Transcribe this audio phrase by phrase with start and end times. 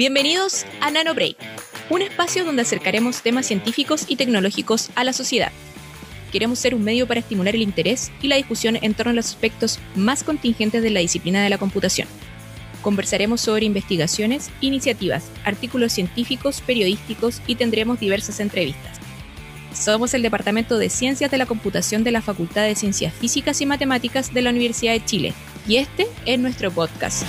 [0.00, 1.36] Bienvenidos a NanoBreak,
[1.90, 5.52] un espacio donde acercaremos temas científicos y tecnológicos a la sociedad.
[6.32, 9.26] Queremos ser un medio para estimular el interés y la discusión en torno a los
[9.26, 12.08] aspectos más contingentes de la disciplina de la computación.
[12.80, 18.96] Conversaremos sobre investigaciones, iniciativas, artículos científicos, periodísticos y tendremos diversas entrevistas.
[19.74, 23.66] Somos el Departamento de Ciencias de la Computación de la Facultad de Ciencias Físicas y
[23.66, 25.34] Matemáticas de la Universidad de Chile
[25.68, 27.22] y este es nuestro podcast.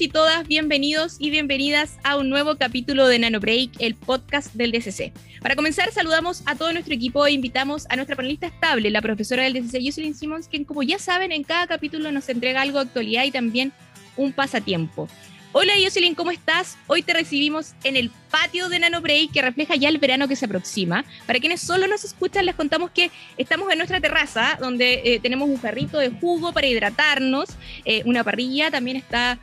[0.00, 5.12] Y todas, bienvenidos y bienvenidas a un nuevo capítulo de NanoBreak, el podcast del DCC.
[5.42, 9.42] Para comenzar, saludamos a todo nuestro equipo e invitamos a nuestra panelista estable, la profesora
[9.42, 12.86] del DCC, Jocelyn Simmons, quien como ya saben, en cada capítulo nos entrega algo de
[12.86, 13.74] actualidad y también
[14.16, 15.06] un pasatiempo.
[15.52, 16.78] Hola Jocelyn, ¿cómo estás?
[16.86, 20.36] Hoy te recibimos en el patio de Nano Break que refleja ya el verano que
[20.36, 21.04] se aproxima.
[21.26, 25.48] Para quienes solo nos escuchan, les contamos que estamos en nuestra terraza donde eh, tenemos
[25.48, 27.48] un carrito de jugo para hidratarnos,
[27.84, 29.40] eh, una parrilla, también está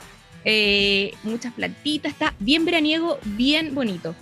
[0.49, 4.15] eh, muchas plantitas, está bien veraniego, bien bonito.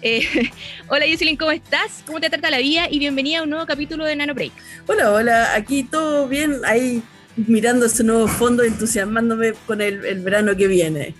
[0.88, 2.04] hola Jocelyn, ¿cómo estás?
[2.06, 2.86] ¿Cómo te trata la vida?
[2.88, 4.52] Y bienvenida a un nuevo capítulo de Nano Break.
[4.86, 7.02] Hola, hola, aquí todo bien, ahí
[7.36, 11.16] mirando ese nuevo fondo, entusiasmándome con el, el verano que viene.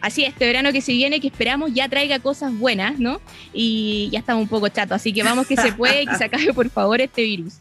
[0.00, 3.20] Así, este verano que se viene, que esperamos ya traiga cosas buenas, ¿no?
[3.52, 6.54] Y ya estamos un poco chatos, así que vamos que se puede, que se acabe
[6.54, 7.54] por favor este virus.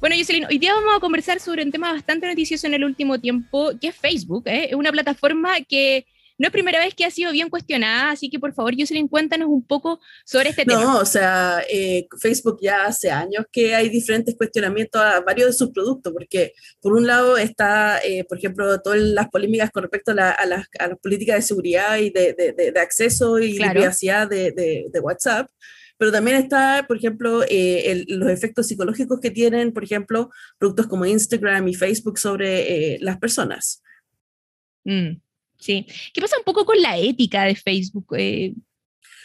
[0.00, 3.18] Bueno, Jocelyn, hoy día vamos a conversar sobre un tema bastante noticioso en el último
[3.18, 4.44] tiempo, que es Facebook.
[4.46, 4.68] ¿eh?
[4.70, 6.06] Es una plataforma que
[6.38, 9.48] no es primera vez que ha sido bien cuestionada, así que por favor, Jocelyn, cuéntanos
[9.48, 10.80] un poco sobre este tema.
[10.80, 15.52] No, o sea, eh, Facebook ya hace años que hay diferentes cuestionamientos a varios de
[15.54, 20.12] sus productos, porque por un lado está, eh, por ejemplo, todas las polémicas con respecto
[20.12, 20.68] a, las,
[21.02, 25.50] políticas de seguridad y de, acceso y privacidad de, WhatsApp
[25.98, 31.04] pero también está, por ejemplo, eh, los efectos psicológicos que tienen, por ejemplo, productos como
[31.04, 33.82] Instagram y Facebook sobre las personas.
[34.84, 35.20] Mm.
[35.58, 35.86] Sí.
[36.14, 38.06] ¿Qué pasa un poco con la ética de Facebook?
[38.16, 38.54] Eh,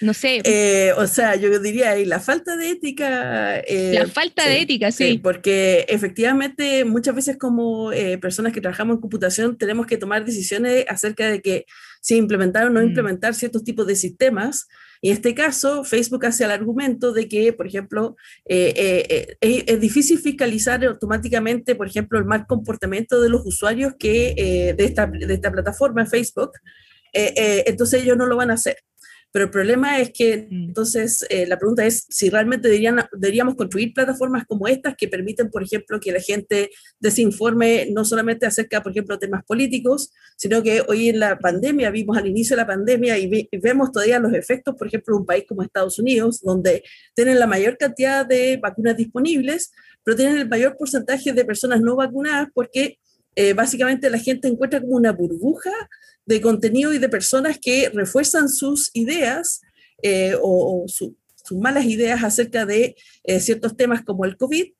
[0.01, 0.41] no sé.
[0.43, 3.59] Eh, o sea, yo diría, y la falta de ética.
[3.59, 5.19] Eh, la falta de ética, sí.
[5.21, 11.29] Porque efectivamente muchas veces como personas que trabajamos en computación tenemos que tomar decisiones acerca
[11.29, 11.65] de que
[12.01, 12.87] si implementar o no mm.
[12.87, 14.67] implementar ciertos tipos de sistemas
[15.03, 18.15] en este caso, Facebook hace el argumento de que, por ejemplo,
[18.45, 23.95] eh, eh, eh, es, difícil fiscalizar automáticamente, por ejemplo, el mal comportamiento de los usuarios
[23.99, 26.51] que, de, esta, de esta plataforma, Facebook.
[27.13, 28.77] entonces ellos no lo van a hacer.
[29.33, 30.63] Pero el problema es que mm.
[30.69, 35.63] entonces eh, la pregunta es si realmente deberíamos construir plataformas como estas que permiten, por
[35.63, 41.09] ejemplo, que la gente desinforme no solamente acerca, por ejemplo, temas políticos, sino que hoy
[41.09, 44.85] en la pandemia, vimos al inicio de la pandemia y, vemos todavía los efectos, por
[44.87, 46.83] ejemplo, en un país como Estados Unidos, donde
[47.15, 49.71] tienen la mayor cantidad de vacunas disponibles,
[50.03, 52.99] pero tienen el mayor porcentaje de personas no vacunadas porque
[53.35, 55.71] eh, básicamente la gente encuentra como una burbuja
[56.25, 59.61] de contenido y de personas que refuerzan sus ideas
[60.01, 64.73] eh, o, sus malas ideas acerca de eh, ciertos temas como el COVID.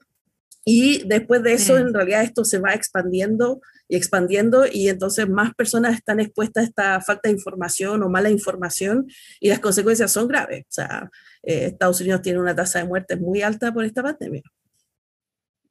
[0.66, 3.60] Y después de eso, en realidad, esto se va expandiendo
[3.90, 8.30] y expandiendo y entonces más personas están expuestas a esta falta de información o mala
[8.30, 9.08] información
[9.42, 10.62] y las consecuencias son graves.
[10.62, 11.10] O sea,
[11.44, 14.44] eh, Estados Unidos tiene una tasa de muertes muy alta por esta pandemia.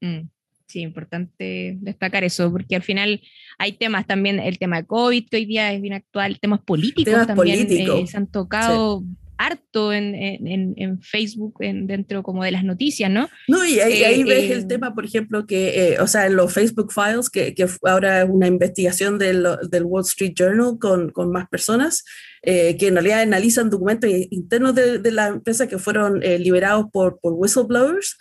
[0.03, 0.29] Mm
[0.73, 3.21] sí, importante destacar eso, porque al final
[3.59, 7.27] hay temas también, el tema de COVID, que hoy día es bien actual, temas políticos
[7.27, 9.05] también eh, se han tocado
[9.39, 13.29] harto en, en, Facebook en, dentro como de las noticias, ¿no?
[13.49, 16.37] No, y ahí, ahí eh, ves el eh, tema, por ejemplo, que, o sea, en
[16.37, 21.11] los Facebook Files, que, que ahora es una investigación del, del, Wall Street Journal con,
[21.11, 22.05] con más personas,
[22.43, 27.33] que en realidad analizan documentos internos de, de la empresa que fueron liberados por, por
[27.33, 28.17] whistleblowers.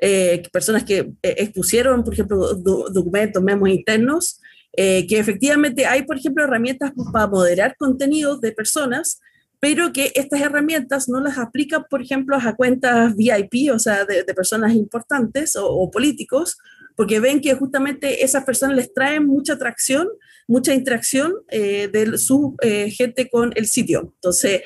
[0.00, 4.40] Eh, personas que eh, expusieron, por ejemplo, documentos, memos internos,
[4.76, 9.20] eh, que efectivamente hay, por ejemplo, herramientas para moderar contenidos de personas,
[9.58, 14.22] pero que estas herramientas no las aplican, por ejemplo, a cuentas VIP, o sea, de,
[14.34, 16.58] personas importantes o, políticos,
[16.94, 20.08] porque ven que justamente esas personas les traen mucha atracción,
[20.46, 22.54] mucha interacción de su
[22.88, 24.12] gente con el sitio.
[24.14, 24.62] Entonces,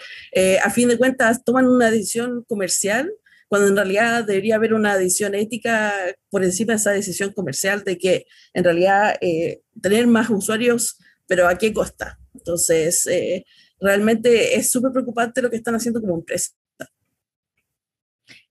[0.63, 3.11] a fin de cuentas, toman una decisión comercial
[3.51, 5.93] cuando en realidad debería haber una decisión ética
[6.31, 11.49] por encima de esa decisión comercial de que en realidad eh, tener más usuarios, pero
[11.49, 12.17] ¿a qué costa?
[12.33, 13.45] Entonces, eh,
[13.81, 16.53] realmente es súper preocupante lo que están haciendo como empresa.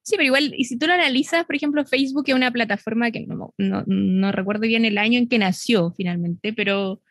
[0.01, 3.25] Sí, pero igual, y si tú lo analizas, por ejemplo, Facebook es una plataforma que
[3.25, 7.01] no, no, no recuerdo bien el año en que nació finalmente, pero,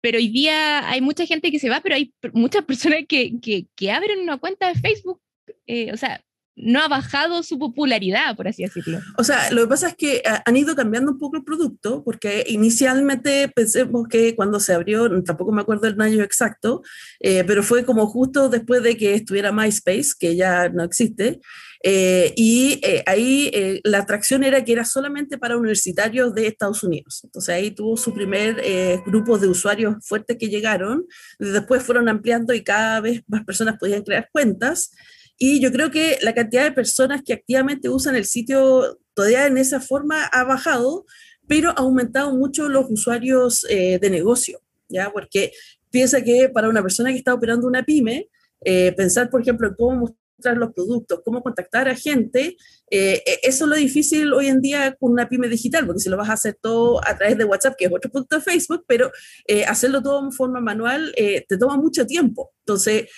[0.00, 3.66] pero hoy día hay mucha gente que se va, pero hay muchas personas que, que,
[3.76, 5.20] que abren una cuenta de Facebook,
[5.66, 6.24] eh, o sea,
[6.54, 9.00] no ha bajado su popularidad, por así decirlo.
[9.16, 12.44] O sea, lo que pasa es que han ido cambiando un poco el producto, porque
[12.48, 16.82] inicialmente pensemos que cuando se abrió, tampoco me acuerdo el año exacto,
[17.20, 21.40] eh, pero fue como justo después de que estuviera MySpace, que ya no existe,
[21.84, 27.22] eh, y eh, ahí la atracción era que era solamente para universitarios de Estados Unidos.
[27.24, 28.62] Entonces ahí tuvo su primer
[29.06, 31.06] grupo de usuarios fuertes que llegaron,
[31.38, 34.92] después fueron ampliando y cada vez más personas podían crear cuentas.
[35.38, 39.58] Y yo creo que la cantidad de personas que activamente usan el sitio todavía en
[39.58, 41.04] esa forma ha bajado,
[41.46, 45.10] pero ha aumentado mucho los usuarios eh, de negocio, ¿ya?
[45.12, 45.52] Porque
[45.90, 48.28] piensa que para una persona que está operando una pyme,
[48.64, 52.56] eh, pensar, por ejemplo, en cómo mostrar los productos, cómo contactar a gente,
[52.90, 56.08] eh, e, eso es lo difícil hoy en día con una pyme digital, porque si
[56.08, 58.84] lo vas a hacer todo a través de WhatsApp, que es otro punto de Facebook,
[58.86, 59.12] pero
[59.46, 62.50] eh, hacerlo todo en forma manual eh, te toma mucho tiempo.
[62.64, 63.08] Entonces,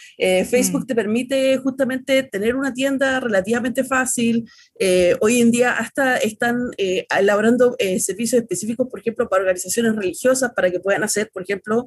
[0.48, 0.86] Facebook mm.
[0.86, 4.48] te permite justamente tener una tienda relativamente fácil.
[5.20, 10.80] hoy en día hasta están elaborando servicios específicos, por ejemplo, para organizaciones religiosas, para que
[10.80, 11.86] puedan hacer, por ejemplo,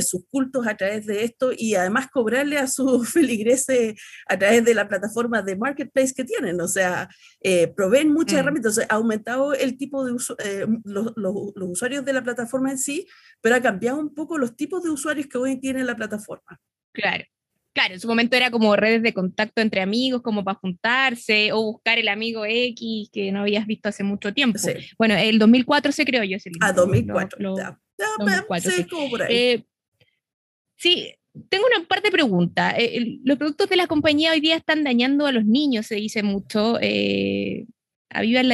[0.00, 3.94] sus cultos a través de esto y además cobrarle a sus feligreses
[4.26, 6.60] a través de la plataforma de marketplace que tienen.
[6.60, 7.08] O sea,
[7.40, 8.38] eh, proveen muchas mm.
[8.38, 8.80] herramientas.
[8.88, 11.12] ha aumentado el tipo de eh, los,
[11.56, 13.06] usuarios de la plataforma en sí,
[13.40, 16.60] pero ha cambiado un poco los tipos de usuarios que hoy tiene la plataforma.
[16.92, 17.24] Claro.
[17.74, 21.62] Claro, en su momento era como redes de contacto entre amigos, como para juntarse o
[21.62, 24.58] buscar el amigo X que no habías visto hace mucho tiempo.
[24.98, 26.36] Bueno, el 2004 se creó yo.
[26.60, 27.56] ah, 2004.
[27.56, 27.78] ya.
[28.60, 29.34] sí, Como por ahí.
[29.34, 29.64] Eh,
[30.76, 31.14] sí,
[31.48, 32.74] tengo una parte de pregunta.
[32.76, 36.22] Eh, los productos de la compañía hoy día están dañando a los niños, se dice
[36.22, 36.78] mucho.
[36.80, 37.66] Eh,
[38.10, 38.48] avivan,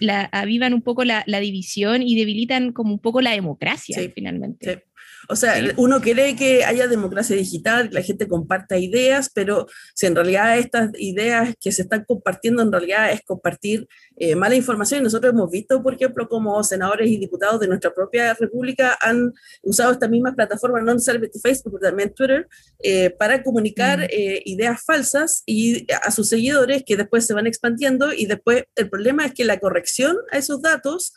[0.00, 4.84] la, avivan un poco la, división y debilitan como un poco la democracia, finalmente.
[5.30, 10.06] O sea, uno quiere que haya democracia digital, que la gente comparta ideas, pero si
[10.06, 13.86] en realidad estas ideas que se están compartiendo en realidad es compartir
[14.16, 18.32] eh, mala información, nosotros hemos visto, por ejemplo, como senadores y diputados de nuestra propia
[18.32, 22.48] república han usado estas mismas plataformas, no necesariamente Facebook, pero también Twitter,
[22.82, 24.06] eh, para comunicar mm.
[24.10, 28.88] eh, ideas falsas y a sus seguidores que después se van expandiendo y después el
[28.88, 31.12] problema es que la corrección a esos datos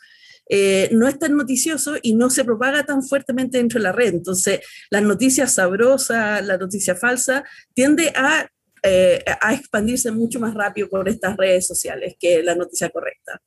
[0.54, 4.12] eh, no es tan noticioso y no se propaga tan fuertemente dentro de la red.
[4.12, 4.60] Entonces,
[4.90, 8.46] la noticia sabrosa, la noticia falsa, tiende a,
[8.82, 13.40] eh, a expandirse mucho más rápido por estas redes sociales que la noticia correcta.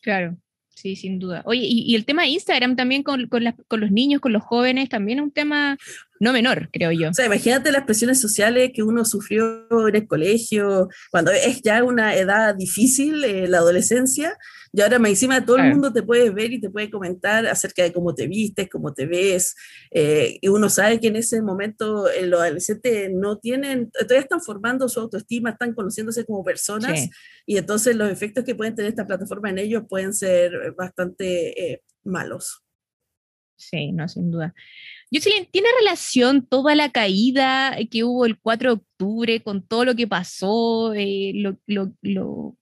[0.00, 0.38] Claro,
[0.72, 1.42] Sí, sin duda.
[1.44, 5.18] Oye, y, el tema de Instagram también con, con, los niños, con los jóvenes, también
[5.18, 5.76] es un tema
[6.20, 7.10] no menor, creo yo.
[7.10, 11.82] O sea, imagínate las presiones sociales que uno sufrió en el colegio, cuando es ya
[11.82, 14.36] una edad difícil, eh, la adolescencia,
[14.72, 17.92] y ahora encima todo el mundo te puede ver y te puede comentar acerca de
[17.92, 19.56] cómo te vistes, cómo te ves.
[19.90, 24.40] Eh, y uno sabe que en ese momento eh, los adolescentes no tienen, todavía están
[24.40, 27.08] formando su autoestima, están conociéndose como personas.
[27.46, 31.82] Y entonces los efectos que pueden tener esta plataforma en ellos pueden ser bastante eh,
[32.04, 32.62] malos.
[33.56, 34.54] Sí, no, sin duda.
[35.12, 39.96] Jocelyn, ¿tiene relación toda la caída que hubo el 4 de octubre con todo lo
[39.96, 42.56] que pasó, lo, lo, lo,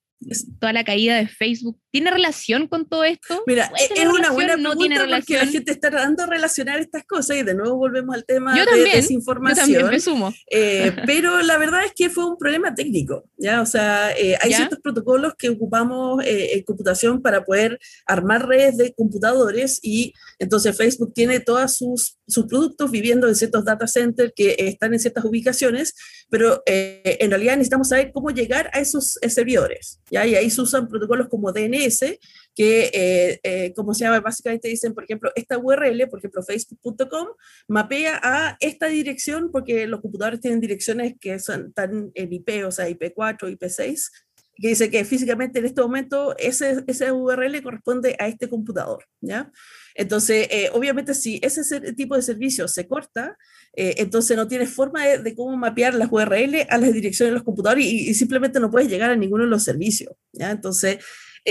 [0.59, 3.43] toda la caída de Facebook ¿Tiene relación con todo esto?
[3.47, 7.05] Mira, es una buena pregunta no tiene porque la gente está tratando de relacionar estas
[7.05, 9.71] cosas y de nuevo volvemos al tema de desinformación.
[9.71, 10.35] Yo también sumo.
[10.51, 13.63] Eh, pero la verdad es que fue un problema técnico, ¿ya?
[13.63, 18.77] O sea, eh, hay ciertos protocolos que ocupamos eh, en computación para poder armar redes
[18.77, 24.33] de computadores y entonces Facebook tiene todos sus, sus productos viviendo en ciertos data centers
[24.37, 25.95] que están en ciertas ubicaciones,
[26.29, 30.27] pero en realidad necesitamos saber cómo llegar a esos servidores, ¿ya?
[30.27, 32.19] Y ahí se usan protocolos como DNS
[32.59, 37.29] que, eh, eh, como se llama, básicamente dicen, por ejemplo, esta URL, por ejemplo, facebook.com,
[37.69, 42.73] mapea a esta dirección, porque los computadores tienen direcciones que son tan en IP, o
[42.73, 44.11] sea, IP4, IP6,
[44.57, 49.53] que dice que físicamente en este momento ese, ese URL corresponde a este computador, ¿ya?
[49.99, 53.37] Entonces, eh, obviamente, si ese tipo de servicio se corta,
[53.75, 57.85] entonces no tienes forma de, cómo mapear las URL a las direcciones de los computadores
[57.85, 60.51] y, simplemente no puedes llegar a ninguno de los servicios, ¿ya?
[60.51, 60.99] Entonces,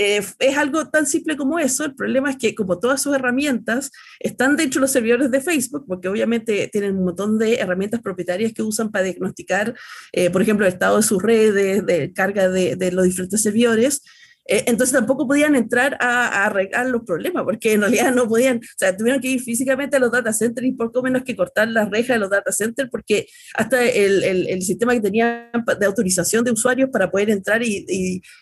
[0.00, 1.84] eh, es algo tan simple como eso.
[1.84, 3.90] El problema es que como todas sus herramientas
[4.20, 8.52] están dentro de los servidores de Facebook, porque obviamente tienen un montón de herramientas propietarias
[8.52, 9.74] que usan para diagnosticar,
[10.12, 14.02] eh, por ejemplo, el estado de sus redes, de carga de los diferentes servidores,
[14.50, 18.78] eh, entonces tampoco podían entrar a, arreglar los problemas, porque en realidad no podían, o
[18.78, 21.90] sea, tuvieron que ir físicamente a los data centers y poco menos que cortar las
[21.90, 26.52] rejas de los data centers, porque hasta el, el, sistema que tenían de autorización de
[26.52, 27.84] usuarios para poder entrar y,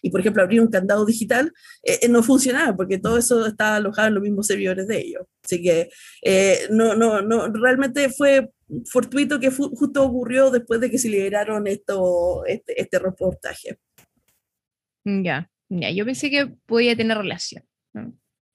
[0.02, 3.76] y, por ejemplo, abrir un candado digital, eh, eh, no funcionaba, porque todo eso estaba
[3.76, 5.22] alojado en los mismos servidores de ellos.
[5.44, 5.88] Así que
[6.70, 8.50] no, no, no, realmente fue
[8.90, 13.78] fortuito que justo ocurrió después de que se liberaron esto, este, este reportaje.
[15.04, 17.64] Ya, ya, yo pensé que podía tener relación.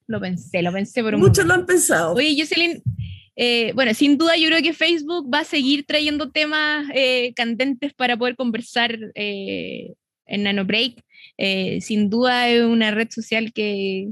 [0.08, 2.14] Lo pensé, lo pensé por un Muchos lo han pensado.
[2.16, 2.84] Oye, Jocelyn,
[3.36, 7.94] eh, bueno, sin duda yo creo que Facebook va a seguir trayendo temas eh, candentes
[7.94, 9.94] para poder conversar eh,
[10.26, 11.02] en NanoBreak.
[11.80, 14.10] sin duda es una red social que,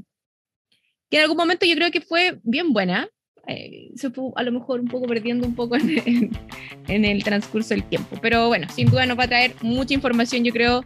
[1.10, 3.10] que en algún momento yo creo que fue bien buena.
[3.96, 6.32] Se fue a lo mejor un poco perdiendo un poco en,
[6.88, 8.18] en, el transcurso del tiempo.
[8.22, 10.84] Pero bueno, sin duda nos va a traer mucha información, yo creo,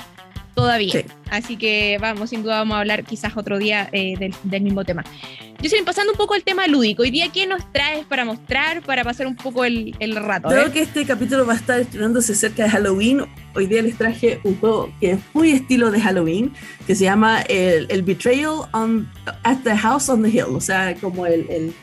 [0.54, 1.04] todavía.
[1.30, 5.04] Así que vamos, sin duda vamos a hablar quizás otro día eh, del, mismo tema.
[5.60, 7.04] Yo estoy pasando un poco al tema lúdico.
[7.04, 10.50] Hoy día, ¿qué nos traes para mostrar, para pasar un poco el, rato?
[10.50, 13.26] Creo que este capítulo va a estar estrenándose cerca de Halloween.
[13.56, 16.52] Hoy día les traje un juego que es muy estilo de Halloween,
[16.86, 19.10] que se llama el, Betrayal on,
[19.44, 20.50] at the House on the Hill.
[20.50, 21.74] O sea, como el, el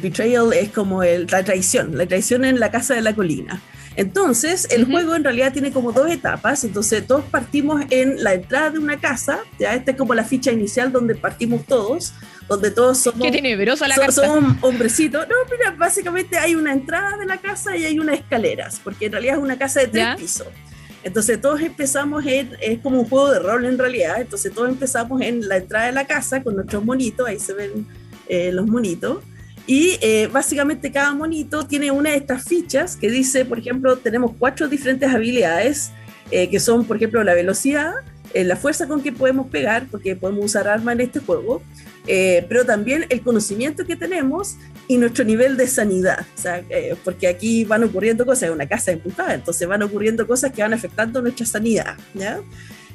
[0.00, 3.60] Betrayal es como el, la traición, la traición en la casa de la colina.
[3.96, 6.64] Entonces, el juego en realidad tiene como dos etapas.
[6.64, 9.40] Entonces, todos partimos en la entrada de una casa.
[9.58, 12.12] Ya esta es como la ficha inicial donde partimos todos,
[12.46, 13.22] donde todos somos.
[13.22, 14.26] Qué tenebrosa la casa.
[14.26, 15.26] Somos hombrecitos.
[15.26, 19.12] No, mira, básicamente hay una entrada de la casa y hay unas escaleras, porque en
[19.12, 20.48] realidad es una casa de tres pisos.
[21.02, 25.22] Entonces todos empezamos en, es como un juego de rol en realidad, entonces todos empezamos
[25.22, 27.86] en la entrada de la casa con nuestros monitos, ahí se ven
[28.28, 29.18] eh, los monitos,
[29.66, 34.32] y eh, básicamente cada monito tiene una de estas fichas que dice, por ejemplo, tenemos
[34.38, 35.90] cuatro diferentes habilidades,
[36.30, 37.94] eh, que son, por ejemplo, la velocidad,
[38.32, 41.62] eh, la fuerza con que podemos pegar, porque podemos usar armas en este juego,
[42.48, 44.54] pero también el conocimiento que tenemos
[44.86, 46.62] y nuestro nivel de sanidad, o sea,
[47.02, 50.72] porque aquí van ocurriendo cosas, es una casa emputada, entonces van ocurriendo cosas que van
[50.72, 52.38] afectando nuestra sanidad, ¿ya?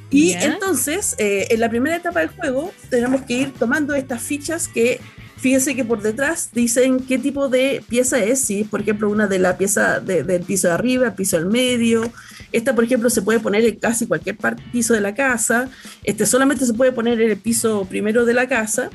[0.09, 5.01] Y entonces, en la primera etapa del juego, tenemos que ir tomando estas fichas que
[5.41, 9.39] Fíjese que por detrás dicen qué tipo de pieza es, si por ejemplo una de
[9.39, 12.11] la pieza del piso de arriba, piso del medio.
[12.51, 14.37] Esta, por ejemplo, se puede poner en casi cualquier
[14.71, 15.67] piso de la casa.
[16.03, 18.91] Este solamente se puede poner en el piso primero de la casa.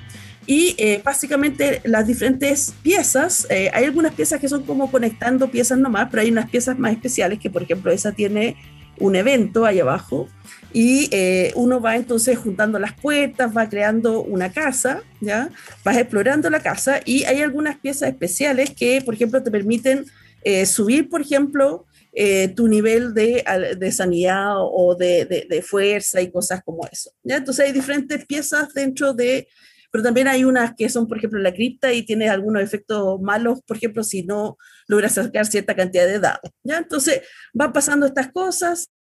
[0.47, 5.79] Y eh, básicamente las diferentes piezas, eh, hay algunas piezas que son como conectando piezas
[5.79, 8.55] nomás, pero hay unas piezas más especiales que, por ejemplo, esa tiene
[9.01, 10.29] un evento ahí abajo
[10.77, 15.49] y eh, uno va entonces juntando las puertas, va creando una casa, ¿ya?
[15.83, 20.05] Vas explorando la casa y hay algunas piezas especiales que, por ejemplo, te permiten
[20.45, 23.43] eh, subir, por ejemplo, eh, tu nivel de,
[23.79, 27.37] de sanidad o de, de, fuerza y cosas como eso, ¿ya?
[27.37, 29.49] Entonces hay diferentes piezas dentro de...
[29.91, 33.63] Pero también hay unas que son, por ejemplo, la cripta y tiene algunos efectos malos,
[33.67, 36.77] por ejemplo, si no logras sacar cierta cantidad de dados, ¿ya?
[36.77, 37.23] Entonces
[37.55, 38.91] van pasando estas cosas,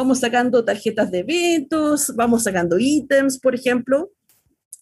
[0.00, 4.10] vamos sacando tarjetas de eventos, vamos sacando ítems, por ejemplo,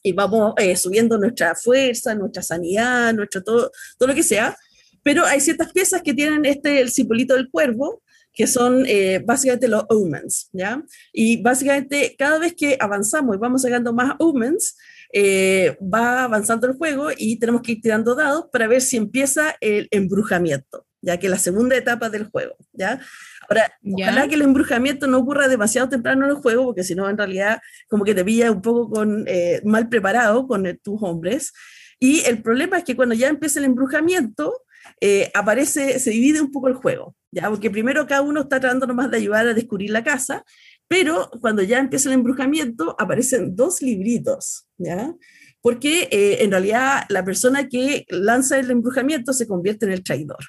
[0.01, 4.57] y vamos eh, subiendo nuestra fuerza, nuestra sanidad, nuestro todo, todo lo que sea.
[5.03, 8.01] Pero hay ciertas piezas que tienen este, el simbolito del cuervo,
[8.33, 10.81] que son eh, básicamente los omens, ¿ya?
[11.13, 14.77] Y básicamente cada vez que avanzamos y vamos sacando más omens,
[15.13, 19.57] eh, va avanzando el juego y tenemos que ir tirando dados para ver si empieza
[19.61, 23.01] el embrujamiento, ya que la segunda etapa del juego, ¿ya?
[23.49, 27.09] Ahora, ojalá que el embrujamiento no ocurra demasiado temprano en el juego, porque si no,
[27.09, 31.53] en realidad, como que te pilla un poco con, eh, mal preparado con tus hombres.
[31.99, 34.53] Y el problema es que cuando ya empieza el embrujamiento,
[35.01, 37.49] eh, aparece, se divide un poco el juego, ¿ya?
[37.49, 40.45] Porque primero cada uno está tratando nomás de ayudar a descubrir la casa,
[40.87, 45.15] pero cuando ya empieza el embrujamiento, aparecen dos libritos, ¿ya?
[45.61, 50.45] Porque eh, en realidad la persona que lanza el embrujamiento se convierte en el traidor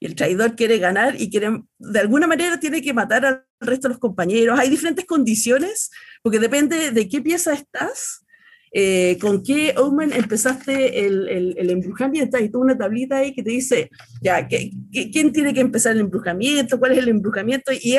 [0.00, 3.88] y el traidor quiere ganar y quiere, de alguna manera tiene que matar al resto
[3.88, 4.58] de los compañeros.
[4.58, 5.90] Hay diferentes condiciones,
[6.22, 8.24] porque depende de qué pieza estás,
[8.70, 12.36] eh, con qué Omen empezaste el, el, embrujamiento.
[12.36, 13.90] Hay toda una tablita ahí que te dice,
[14.20, 16.78] ya, quién tiene que empezar el embrujamiento?
[16.78, 17.72] ¿Cuál es el embrujamiento?
[17.72, 17.98] Y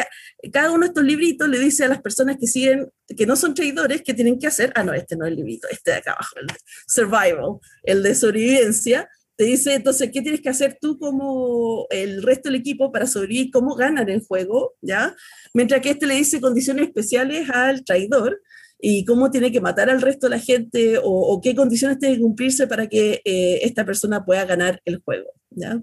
[0.51, 2.87] cada uno de estos libritos le dice a las personas que siguen,
[3.17, 4.71] que no son traidores, que tienen que hacer.
[4.75, 6.55] Ah, no, este no es el librito, este de acá abajo, el de
[6.87, 12.49] survival, el de sobrevivencia te dice entonces qué tienes que hacer tú como el resto
[12.49, 15.15] del equipo para sobrevivir, cómo ganan el juego, ¿ya?
[15.53, 18.41] Mientras que este le dice condiciones especiales al traidor
[18.81, 22.21] y cómo tiene que matar al resto de la gente o, qué condiciones tiene que
[22.21, 25.81] cumplirse para que eh, esta persona pueda ganar el juego, ¿ya?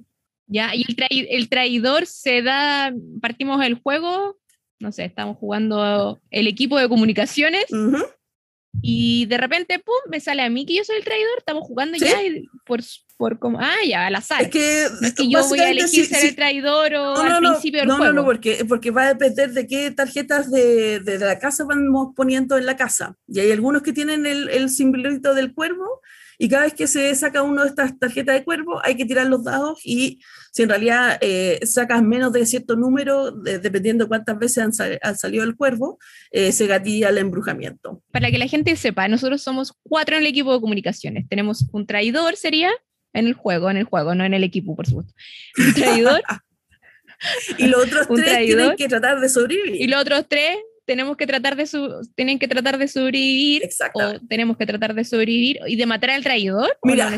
[0.48, 0.84] Ya, y
[1.30, 4.36] el, traidor se da, partimos del juego,
[4.80, 7.64] no sé, estamos jugando el equipo de comunicaciones.
[8.83, 11.97] Y de repente, pum, me sale a mí que yo soy el traidor, estamos jugando
[11.97, 12.16] ya
[12.64, 12.80] por,
[13.16, 14.42] por como, ah, ya, al azar.
[14.42, 17.80] Es que, no es que yo voy a elegir ser el traidor o al principio
[17.80, 18.12] del no, juego.
[18.12, 22.14] No, no, porque, porque va a depender de qué tarjetas de, de, la casa vamos
[22.14, 23.16] poniendo en la casa.
[23.26, 26.00] Y hay algunos que tienen el, el simbolito del cuervo
[26.38, 29.26] y cada vez que se saca uno de estas tarjetas de cuervo hay que tirar
[29.26, 30.20] los dados y
[30.52, 35.54] si en realidad eh, sacas menos de cierto número, dependiendo cuántas veces han, salido el
[35.54, 35.98] cuervo,
[36.30, 38.02] eh, se gatilla el embrujamiento.
[38.10, 41.28] Para que la gente sepa, nosotros somos cuatro en el equipo de comunicaciones.
[41.28, 42.70] Tenemos un traidor, sería,
[43.12, 45.12] en el juego, en el juego, no en el equipo, por supuesto.
[45.58, 46.22] Un traidor.
[47.58, 49.80] y los otros tres tienen que tratar de sobrevivir.
[49.80, 54.20] Y los otros tres tenemos que tratar de su, tienen que tratar de sobrevivir o
[54.28, 57.10] tenemos que tratar de sobrevivir y de matar al traidor Mira,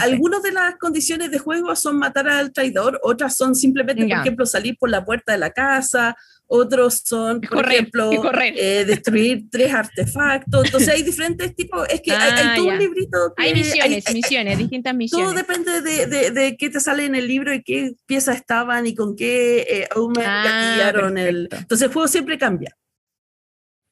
[0.00, 4.46] algunas de las condiciones de juego son matar al traidor, otras son simplemente, por ejemplo,
[4.46, 6.16] salir por la puerta de la casa,
[6.48, 10.66] otros son, por ejemplo, eh, destruir tres artefactos.
[10.66, 13.34] Entonces hay diferentes tipos, es que hay, ah, todo un librito.
[13.36, 15.26] hay misiones, misiones, distintas misiones.
[15.26, 18.86] Todo depende de, de, de, qué te sale en el libro y qué piezas estaban
[18.86, 21.48] y con qué eh, ah, el...
[21.50, 22.76] Entonces el juego siempre cambia.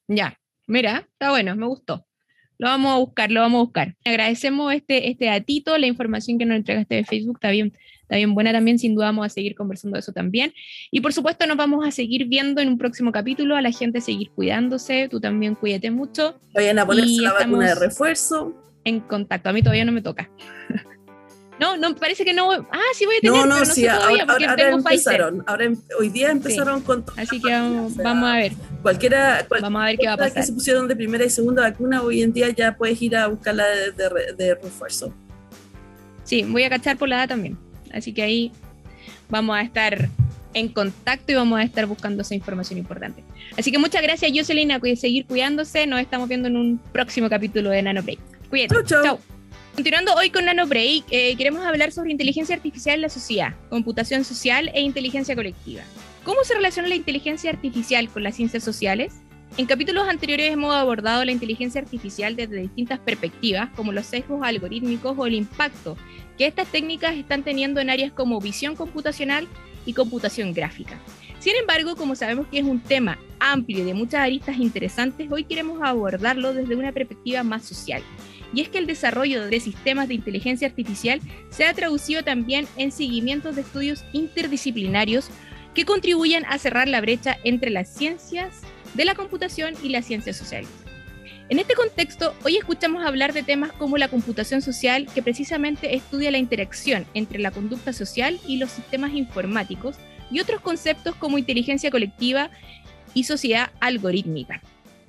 [0.08, 2.06] Ya, mira, está bueno, me gustó.
[2.58, 3.96] Lo vamos a buscar, lo vamos a buscar.
[4.04, 8.34] Agradecemos este, este datito, la información que nos entregaste de Facebook, está bien, está bien
[8.34, 10.52] buena también, sin duda vamos a seguir conversando de eso también.
[10.90, 14.00] Y por supuesto nos vamos a seguir viendo en un próximo capítulo, a la gente
[14.00, 16.40] seguir cuidándose, tú también cuídate mucho.
[16.54, 18.54] Vayan a ponerse la vacuna de refuerzo.
[18.84, 20.30] En contacto, a mí todavía no me toca.
[21.58, 22.50] No, no, parece que no.
[22.52, 24.26] Ah, sí voy a tener, no, no, sí, ahora,
[24.70, 25.44] empezaron.
[25.46, 27.04] Ahora, em, hoy día empezaron con.
[27.16, 28.52] Así que vamos, a ver.
[28.82, 30.34] Cualquiera, vamos a ver qué va a pasar.
[30.34, 33.28] que se pusieron de primera y segunda vacuna, hoy en día ya puedes ir a
[33.28, 35.14] buscarla de, de, refuerzo.
[36.24, 37.56] Sí, voy a cachar por la edad también.
[37.92, 38.52] Así que ahí
[39.28, 40.08] vamos a estar
[40.54, 43.22] en contacto y vamos a estar buscando esa información importante.
[43.56, 45.86] Así que muchas gracias, Jocelyn, a seguir cuidándose.
[45.86, 48.18] Nos estamos viendo en un próximo capítulo de Nano Break.
[48.50, 48.74] Cuídate.
[48.86, 49.33] Chau, chau.
[49.74, 54.24] Continuando hoy con Nano Break, eh, queremos hablar sobre inteligencia artificial en la sociedad, computación
[54.24, 55.82] social e inteligencia colectiva.
[56.22, 59.14] ¿Cómo se relaciona la inteligencia artificial con las ciencias sociales?
[59.56, 65.18] En capítulos anteriores hemos abordado la inteligencia artificial desde distintas perspectivas, como los sesgos algorítmicos
[65.18, 65.96] o el impacto
[66.38, 69.48] que estas técnicas están teniendo en áreas como visión computacional
[69.86, 71.00] y computación gráfica.
[71.40, 75.42] Sin embargo, como sabemos que es un tema amplio y de muchas aristas interesantes, hoy
[75.42, 78.04] queremos abordarlo desde una perspectiva más social
[78.54, 82.92] y es que el desarrollo de sistemas de inteligencia artificial se ha traducido también en
[82.92, 85.28] seguimientos de estudios interdisciplinarios
[85.74, 88.60] que contribuyen a cerrar la brecha entre las ciencias
[88.94, 90.70] de la computación y las ciencias sociales.
[91.48, 96.30] En este contexto, hoy escuchamos hablar de temas como la computación social, que precisamente estudia
[96.30, 99.96] la interacción entre la conducta social y los sistemas informáticos,
[100.30, 102.50] y otros conceptos como inteligencia colectiva
[103.12, 104.62] y sociedad algorítmica.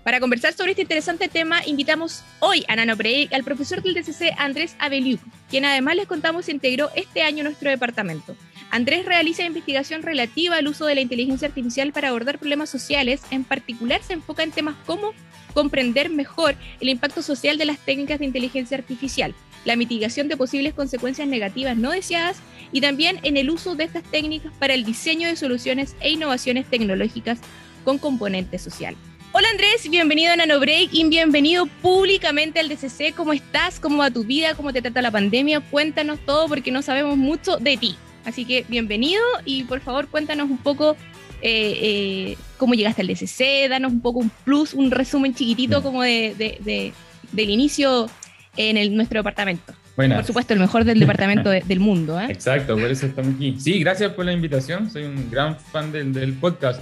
[0.06, 4.76] Para conversar sobre este interesante tema, invitamos hoy a NanoBreak al profesor del DCC Andrés
[4.78, 8.36] Abeliuk, quien además les contamos integró este año nuestro departamento.
[8.70, 13.46] Andrés realiza investigación relativa al uso de la inteligencia artificial para abordar problemas sociales, en
[13.46, 15.12] particular se enfoca en temas como
[15.56, 19.34] comprender mejor el impacto social de las técnicas de inteligencia artificial,
[19.66, 22.38] la mitigación de posibles consecuencias negativas no deseadas
[22.72, 26.68] y también en el uso de estas técnicas para el diseño de soluciones e innovaciones
[26.70, 27.40] tecnológicas
[27.84, 28.96] con componente social.
[29.38, 33.14] Hola Andrés, bienvenido a NanoBreak y bienvenido públicamente al DCC.
[33.14, 33.82] ¿Cómo estás?
[33.82, 34.56] ¿Cómo va tu vida?
[34.56, 35.60] ¿Cómo te trata la pandemia?
[35.60, 37.98] Cuéntanos todo porque no sabemos mucho de ti.
[38.24, 40.96] Así que bienvenido y por favor cuéntanos un poco
[41.42, 45.84] eh, eh, cómo llegaste al DCC, danos un poco un plus, un resumen chiquitito mm.
[45.84, 46.94] como de,
[47.34, 48.10] del inicio
[48.56, 49.74] en el, nuestro departamento.
[49.98, 52.18] Por supuesto, el mejor del departamento del mundo.
[52.22, 52.28] ¿eh?
[52.30, 53.58] Exacto, por eso estamos aquí.
[53.60, 54.90] Sí, gracias por la invitación.
[54.90, 56.80] Soy un gran fan del, del podcast.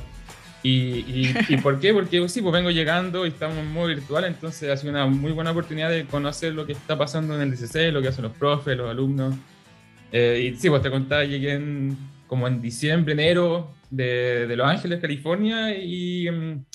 [0.64, 1.94] Y, y, por qué?
[1.94, 5.34] Porque sí, pues vengo llegando y estamos en modo virtual, entonces ha sido una muy
[5.34, 8.32] buena oportunidad de conocer lo que está pasando en el DCC, lo que hacen los
[8.32, 9.36] profes, los alumnos.
[10.14, 11.98] Eh, y sí, pues te contaba, llegué en,
[12.28, 16.66] como en diciembre, enero de, de Los Ángeles, California, y mm,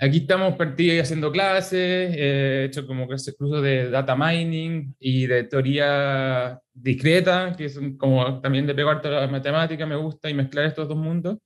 [0.00, 5.44] aquí estamos partidos haciendo clases, eh, he hecho como cursos de data mining y de
[5.44, 10.66] teoría discreta, que es como también de pegar toda la matemática, me gusta, y mezclar
[10.66, 11.38] estos dos mundos.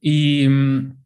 [0.00, 0.98] Y mm,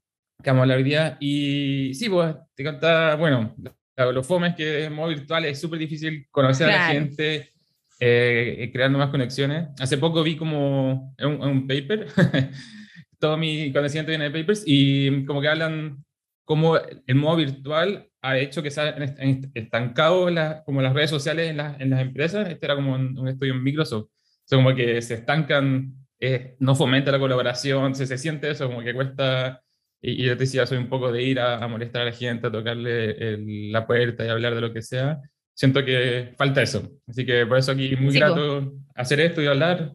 [0.42, 1.16] que vamos a hablar hoy día.
[1.20, 3.55] Y sí, pues te contaba, bueno,
[3.96, 7.52] los fomes que en modo virtual es súper difícil conocer a la gente,
[8.00, 9.68] eh, creando más conexiones.
[9.78, 12.07] Hace poco vi como un, un paper,
[13.18, 16.05] todo mi conocimiento viene de papers, y como que hablan
[16.44, 16.76] cómo
[17.07, 19.02] el modo virtual ha hecho que se han
[19.55, 20.28] estancado
[20.64, 22.48] como las redes sociales en, en, las empresas.
[22.48, 24.07] Este era como un, estudio en Microsoft.
[24.07, 25.94] O sea, como que se estancan
[26.58, 29.62] no fomenta la colaboración, se, se siente eso, como que cuesta,
[30.00, 32.52] y, yo te decía, soy un poco de ir a, molestar a la gente, a
[32.52, 33.38] tocarle
[33.70, 35.20] la puerta y hablar de lo que sea,
[35.54, 36.90] siento que falta eso.
[37.06, 39.92] Así que por eso aquí muy grato hacer esto y hablar.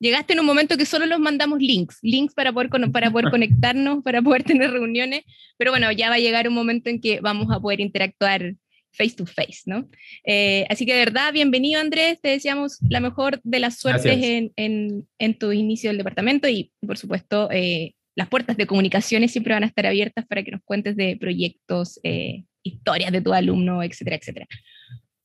[0.00, 4.02] Llegaste en un momento que solo nos mandamos links, links para poder, para poder conectarnos,
[4.04, 5.24] para poder tener reuniones,
[5.56, 8.54] pero bueno, ya va a llegar un momento en que vamos a poder interactuar
[8.92, 9.88] face to face, ¿no?
[10.24, 14.52] Eh, así que de verdad, bienvenido Andrés, te deseamos la mejor de las suertes en,
[14.56, 19.54] en, en, tu inicio del departamento y por supuesto eh, las puertas de comunicaciones siempre
[19.54, 23.82] van a estar abiertas para que nos cuentes de proyectos, eh, historias de tu alumno,
[23.82, 24.46] etcétera, etcétera.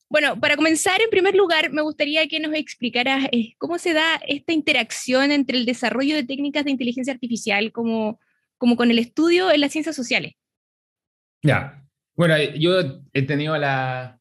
[0.10, 4.54] Bueno, para comenzar, en primer lugar, me gustaría que nos explicaras cómo se da esta
[4.54, 8.19] interacción entre el desarrollo de técnicas de inteligencia artificial como,
[8.60, 10.34] como con el estudio en las ciencias sociales.
[11.41, 11.83] Ya,
[12.15, 14.19] bueno, yo he tenido la,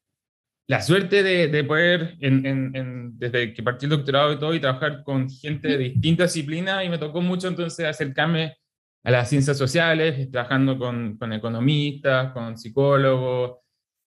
[0.67, 4.59] la suerte de, de poder, en, en, desde que partí el doctorado y todo, y
[4.59, 8.57] trabajar con gente de distintas disciplinas, y me tocó mucho entonces acercarme
[9.03, 13.59] a las ciencias sociales, trabajando con, con economistas, con psicólogos,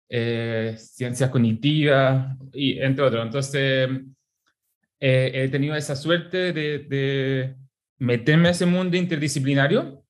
[0.08, 3.24] eh, ciencias cognitivas, y entre otros.
[3.24, 3.88] Entonces,
[5.00, 7.56] eh, he tenido esa suerte de, de
[7.98, 10.01] meterme a ese mundo interdisciplinario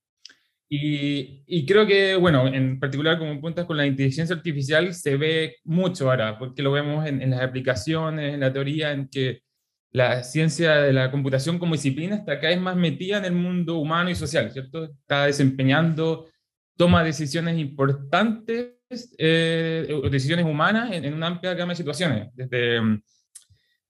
[0.74, 6.08] y, creo que, bueno, en particular como puntas con la inteligencia artificial se ve mucho
[6.10, 9.42] ahora, porque lo vemos en, las aplicaciones, en la teoría, en que
[9.90, 13.76] la ciencia de la computación como disciplina está cada vez más metida en el mundo
[13.76, 14.84] humano y social, ¿cierto?
[14.84, 16.30] Está desempeñando,
[16.74, 18.78] toma decisiones importantes,
[19.18, 22.80] eh, decisiones humanas en, una amplia gama de situaciones, desde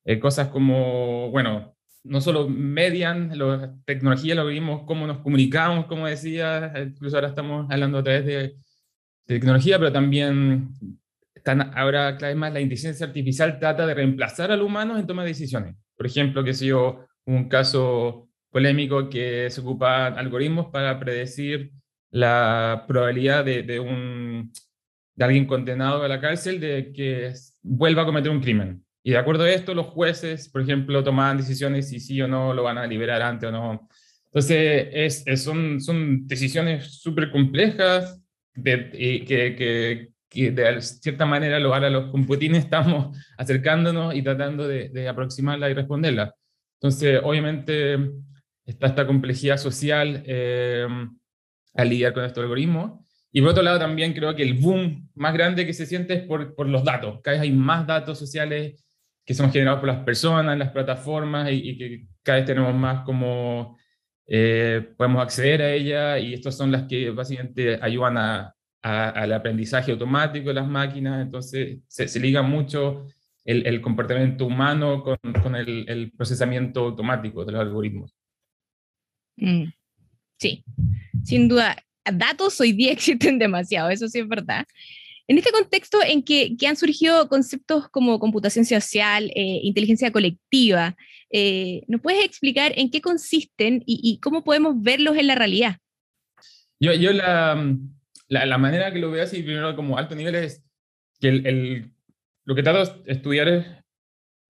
[0.05, 6.07] eh, cosas como, bueno, no solo median las tecnologías, lo vimos, cómo nos comunicamos, como
[6.07, 8.57] decía, incluso ahora estamos hablando a través de,
[9.25, 10.71] tecnología, pero también
[11.35, 15.23] están ahora cada vez más la inteligencia artificial trata de reemplazar al humano en toma
[15.23, 15.77] de decisiones.
[15.97, 21.73] Por ejemplo, que si yo un caso polémico que se ocupa algoritmos para predecir
[22.11, 24.53] la probabilidad de, de, un,
[25.15, 28.85] de alguien condenado a la cárcel de que vuelva a cometer un crimen.
[29.03, 32.55] Y de acuerdo a esto, los jueces, por ejemplo, tomaban decisiones si sí o no
[32.55, 33.89] lo van a liberar antes o no.
[34.27, 38.21] Entonces, es, son, son decisiones súper complejas
[38.55, 44.23] de, y que, que, que, de cierta manera lo, ahora los computines estamos acercándonos y
[44.23, 46.35] tratando de, de aproximarla y responderla.
[46.81, 47.95] Entonces, obviamente,
[48.65, 50.87] está esta complejidad social eh,
[51.75, 53.01] al lidiar con estos algoritmos.
[53.33, 56.23] Y por otro lado, también creo que el boom más grande que se siente es
[56.25, 57.21] por, por los datos.
[57.23, 58.85] Cada vez hay más datos sociales
[59.25, 63.79] que son generados por las personas, las plataformas y, que cada vez tenemos más como
[64.27, 69.93] eh, podemos acceder a ella y estas son las que básicamente ayudan a, al aprendizaje
[69.93, 73.07] automático de las máquinas, entonces se, se liga mucho
[73.45, 78.17] el, el, comportamiento humano con, con el, el, procesamiento automático de los algoritmos.
[79.37, 79.67] Mm,
[80.37, 80.65] sí,
[81.23, 84.67] sin duda, datos hoy día existen demasiado, eso sí es verdad.
[85.29, 90.97] En este contexto en que, han surgido conceptos como computación social, eh, inteligencia colectiva,
[91.31, 95.77] eh, ¿nos puedes explicar en qué consisten y, cómo podemos verlos en la realidad?
[96.81, 97.57] Yo, yo la,
[98.29, 100.65] la, manera que lo veo así, primero como alto nivel, es
[101.21, 101.93] que el,
[102.45, 103.67] lo que trato de estudiar es,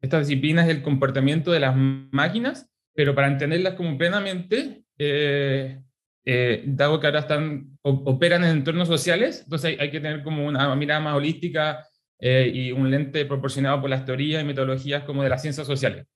[0.00, 5.82] estas disciplinas es el comportamiento de las máquinas, pero para entenderlas como plenamente, eh,
[6.24, 10.74] eh, dado que ahora están, operan en entornos sociales, entonces hay, que tener como una
[10.76, 11.84] mirada más holística
[12.20, 16.06] eh, y un lente proporcionado por las teorías y metodologías como de las ciencias sociales.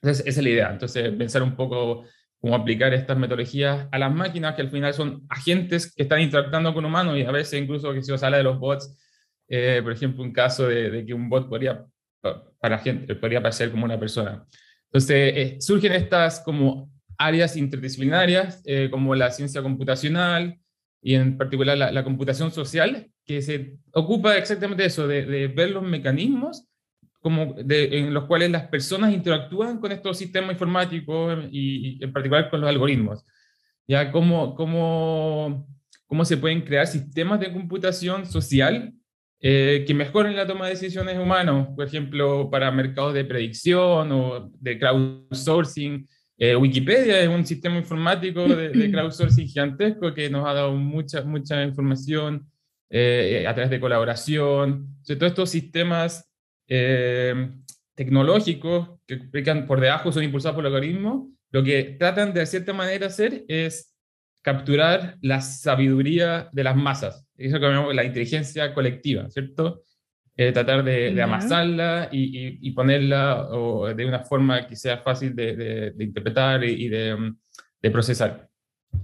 [0.00, 0.70] Entonces, esa es la idea.
[0.70, 2.04] Entonces, pensar un poco
[2.40, 6.72] cómo aplicar estas metodologías a las máquinas, que al final son agentes que están interactuando
[6.72, 8.96] con humanos y a veces incluso que se os habla de los bots,
[9.48, 11.84] eh, por ejemplo, un caso de, que un bot podría,
[12.60, 14.44] para gente, podría parecer como una persona.
[14.86, 16.92] Entonces, surgen estas como
[17.26, 20.58] áreas interdisciplinarias eh, como la ciencia computacional
[21.00, 26.64] y en particular la, computación social, que se ocupa exactamente eso, de, ver los mecanismos
[27.20, 32.60] como en los cuales las personas interactúan con estos sistemas informáticos y, en particular con
[32.60, 33.24] los algoritmos.
[33.86, 35.66] Ya cómo, cómo,
[36.06, 38.92] cómo se pueden crear sistemas de computación social
[39.44, 44.50] eh, que mejoren la toma de decisiones humanas, por ejemplo, para mercados de predicción o
[44.60, 46.08] de crowdsourcing,
[46.44, 51.62] eh, Wikipedia es un sistema informático de, crowdsourcing gigantesco que nos ha dado mucha, mucha
[51.62, 52.50] información
[52.90, 54.88] eh, a través de colaboración.
[55.08, 56.28] O todos estos sistemas
[56.66, 57.48] eh,
[57.94, 59.18] tecnológicos que
[59.68, 63.94] por debajo son impulsados por el algoritmo, lo que tratan de cierta manera hacer es
[64.42, 67.24] capturar la sabiduría de las masas.
[67.36, 69.84] Eso que llamamos la inteligencia colectiva, ¿cierto?
[70.34, 73.48] Eh, tratar de, amasarla y, ponerla
[73.94, 77.34] de una forma que sea fácil de, interpretar y, de,
[77.90, 78.48] procesar.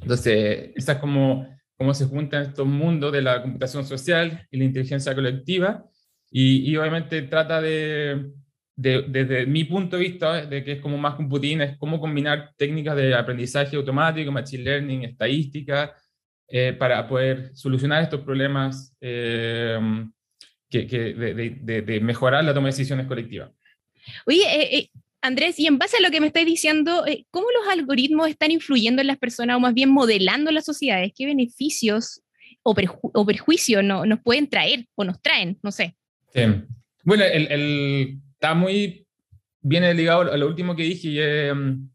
[0.01, 4.65] Entonces, esa es como cómo se juntan estos mundos de la computación social y la
[4.65, 5.85] inteligencia colectiva,
[6.31, 8.33] y, obviamente trata de,
[8.75, 12.97] desde mi punto de vista, de que es como más computing, es cómo combinar técnicas
[12.97, 15.95] de aprendizaje automático, machine learning, estadística,
[16.49, 19.79] eh, para poder solucionar estos problemas eh,
[20.71, 23.53] que, de, mejorar la toma de decisiones colectiva.
[24.27, 27.47] Oye, eh, eh, Andrés, y en base a lo que me estáis diciendo, eh, ¿cómo
[27.51, 31.13] los algoritmos están influyendo en las personas o más bien modelando las sociedades?
[31.17, 32.23] ¿Qué beneficios
[32.63, 35.59] o, perjuicios no, nos pueden traer o nos traen?
[35.63, 35.97] No sé.
[37.03, 39.07] Bueno, el, está muy
[39.61, 41.09] bien ligado a lo último que dije.
[41.09, 41.89] Y, em,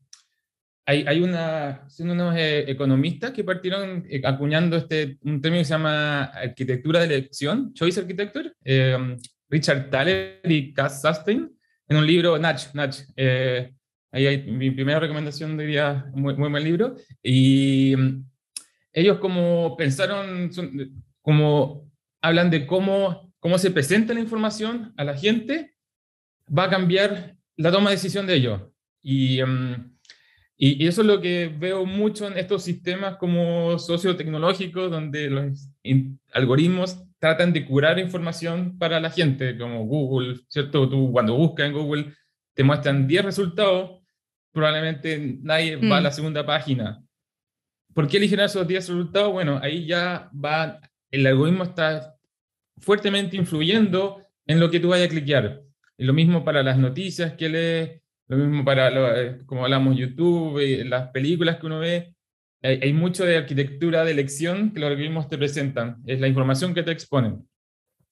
[0.85, 5.65] hay, hay una, son unos eh, economistas que partieron eh, acuñando este, un término que
[5.65, 9.17] se llama arquitectura de elección, choice architecture, em,
[9.49, 11.49] Richard Thaler y Cass Sustain
[11.87, 13.01] en un libro, Natch, Natch.
[13.15, 13.71] Eh,
[14.11, 16.95] ahí hay mi primera recomendación, diría, muy, muy buen libro.
[17.21, 18.25] Y mm,
[18.91, 20.49] ellos como pensaron,
[21.21, 21.89] como
[22.21, 25.75] hablan de cómo, cómo se presenta la información a la gente,
[26.47, 28.61] va a cambiar la toma de decisión de ellos.
[29.01, 29.92] Y, mm,
[30.65, 35.69] y, eso es lo que veo mucho en estos sistemas como sociotecnológicos, donde los
[36.31, 40.87] algoritmos tratan de curar información para la gente, como Google, ¿cierto?
[40.87, 42.13] Tú cuando buscas en Google
[42.53, 44.03] te muestran 10 resultados,
[44.53, 46.03] probablemente nadie va a mm.
[46.03, 47.03] la segunda página.
[47.93, 49.33] ¿Por qué eligen esos 10 resultados?
[49.33, 50.79] Bueno, ahí ya va,
[51.11, 52.15] el algoritmo está
[52.77, 55.61] fuertemente influyendo en lo que tú vayas a cliquear.
[55.97, 60.59] Y lo mismo para las noticias que lees, lo mismo para, eh, como hablamos, YouTube,
[60.59, 62.13] y las películas que uno ve
[62.63, 66.83] hay, mucho de arquitectura de elección que los algoritmos te presentan, es la información que
[66.83, 67.45] te exponen.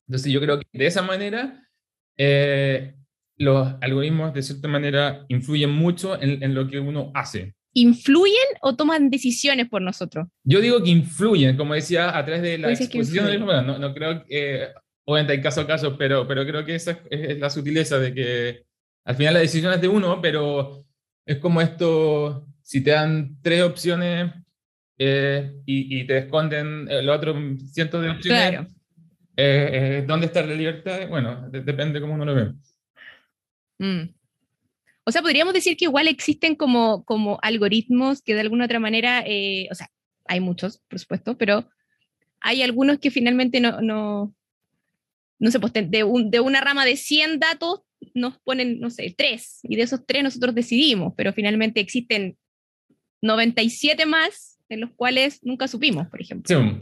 [0.07, 1.69] Entonces yo creo que de esa manera
[2.17, 2.95] eh,
[3.37, 7.55] los algoritmos de cierta manera influyen mucho en, lo que uno hace.
[7.73, 10.27] ¿Influyen o toman decisiones por nosotros?
[10.43, 13.67] Yo digo que influyen, como decía, a través de la exposición de la información.
[13.67, 14.67] No, no creo que,
[15.05, 18.63] obviamente hay caso a caso, pero, pero creo que esa es la sutileza de que
[19.03, 20.85] al final la decisión es de uno, pero
[21.25, 24.33] es como esto, si te dan tres opciones
[24.97, 27.35] eh, y, te esconden el otro
[27.71, 28.67] cientos de opciones,
[29.37, 31.07] eh, eh, ¿dónde está la libertad?
[31.09, 32.53] Bueno, depende cómo uno lo ve.
[33.79, 34.13] Mm.
[35.03, 39.25] O sea, podríamos decir que igual existen como, como algoritmos que de alguna otra manera,
[39.71, 39.89] o sea,
[40.25, 41.67] hay muchos, por supuesto, pero
[42.39, 44.35] hay algunos que finalmente no, no,
[45.39, 47.81] no sé, pues de, un, de una rama de 100 datos
[48.13, 52.37] nos ponen, no sé, tres, y de esos tres nosotros decidimos, pero finalmente existen
[53.21, 56.47] 97 más en los cuales nunca supimos, por ejemplo.
[56.47, 56.81] Sí,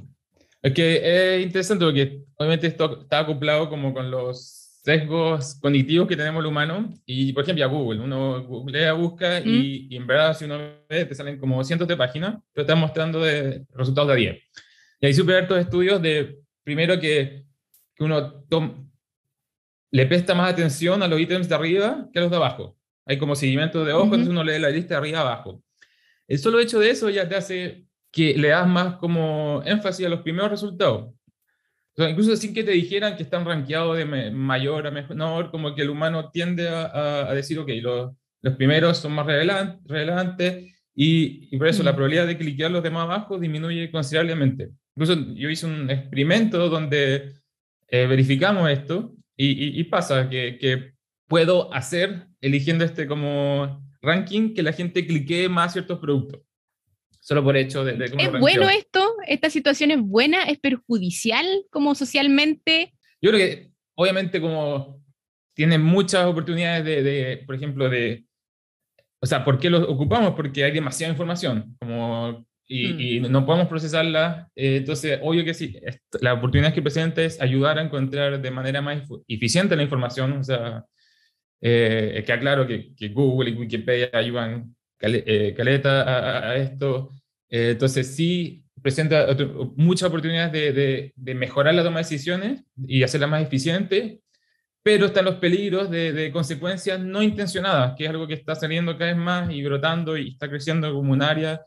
[0.62, 6.16] es que es interesante porque obviamente esto está acoplado como con los sesgos cognitivos que
[6.16, 10.46] tenemos el humano y por ejemplo a Google, uno googlea, busca y, en verdad si
[10.46, 10.58] uno
[10.90, 14.38] ve te salen como cientos de páginas, pero están mostrando de, resultados de 10.
[15.02, 17.44] Y hay súper hartos estudios de, primero que,
[17.96, 18.44] que uno
[19.92, 22.78] le presta más atención a los ítems de arriba que a los de abajo.
[23.06, 25.64] Hay como seguimiento de ojos, entonces uno lee la lista de arriba abajo.
[26.28, 30.10] El solo hecho de eso ya te hace que le das más como énfasis a
[30.10, 31.14] los primeros resultados.
[31.98, 35.90] incluso sin que te dijeran que están rankeados de mayor a menor, como que el
[35.90, 41.84] humano tiende a, decir, ok, los, los, primeros son más relevantes y, y, por eso
[41.84, 44.70] la probabilidad de cliquear los demás abajo disminuye considerablemente.
[44.96, 47.34] Incluso yo hice un experimento donde
[47.88, 49.16] eh, verificamos esto
[49.48, 50.94] y, y pasa que, que,
[51.30, 56.42] puedo hacer, eligiendo este como ranking que la gente clique más ciertos productos.
[57.22, 58.04] Solo por hecho de...
[58.18, 59.16] ¿Es bueno esto?
[59.28, 60.44] ¿Esta situación es buena?
[60.44, 62.94] ¿Es perjudicial como socialmente?
[63.22, 65.04] Yo creo que obviamente como
[65.54, 68.26] tiene muchas oportunidades de, por ejemplo, de...
[69.22, 70.34] O sea, ¿por qué lo ocupamos?
[70.34, 73.32] Porque hay demasiada información como, y, hmm.
[73.32, 74.48] no podemos procesarla.
[74.56, 75.76] Eh, entonces, obvio que sí,
[76.22, 80.34] la oportunidad que presenta es ayudar a encontrar de manera más eficiente la información.
[80.34, 80.86] O sea,
[81.62, 87.12] eh, que aclaro que, que, Google y Wikipedia ayudan eh, caleta a, esto.
[87.50, 89.28] Eh, entonces sí presenta
[89.76, 94.22] muchas oportunidades de, de, mejorar la toma de decisiones y hacerla más eficiente,
[94.82, 99.12] pero están los peligros de, consecuencias no intencionadas, que es algo que está saliendo cada
[99.12, 101.62] vez más y brotando y está creciendo como un área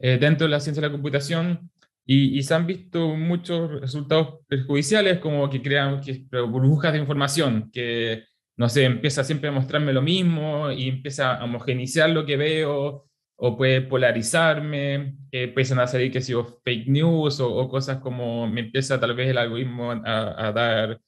[0.00, 1.70] dentro de la ciencia de la computación.
[2.06, 7.70] Y, y, se han visto muchos resultados perjudiciales, como que crean que, burbujas de información,
[7.72, 8.24] que
[8.60, 13.06] no sé, empieza siempre a mostrarme lo mismo y empieza a homogenizar lo que veo
[13.36, 18.60] o puede polarizarme, eh, empiezan a salir que si fake news o, cosas como me
[18.60, 21.00] empieza tal vez el algoritmo a, dar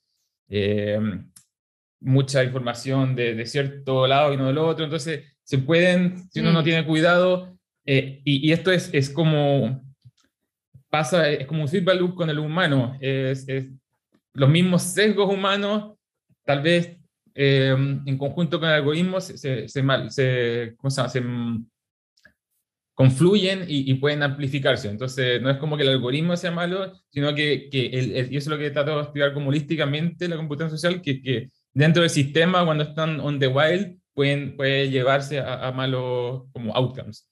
[0.48, 0.98] eh,
[2.00, 6.62] mucha información de, cierto lado y no del otro, entonces se pueden, si uno no
[6.62, 6.64] mm.
[6.64, 9.82] tiene cuidado, eh, y, esto es, es como
[10.88, 13.66] pasa, es como un feedback con el humano, es, es
[14.34, 15.94] los mismos sesgos humanos
[16.44, 16.96] tal vez
[17.34, 20.76] Em, en conjunto con el algoritmo se, se, se, se,
[22.94, 24.88] confluyen y, pueden amplificarse.
[24.90, 28.50] Entonces, no es como que el algoritmo sea malo, sino que, que el, y eso
[28.50, 32.10] es lo que trato de estudiar como holísticamente la computación social, que, que dentro del
[32.10, 37.26] sistema, cuando están on the wild, pueden puede llevarse a, malos como outcomes.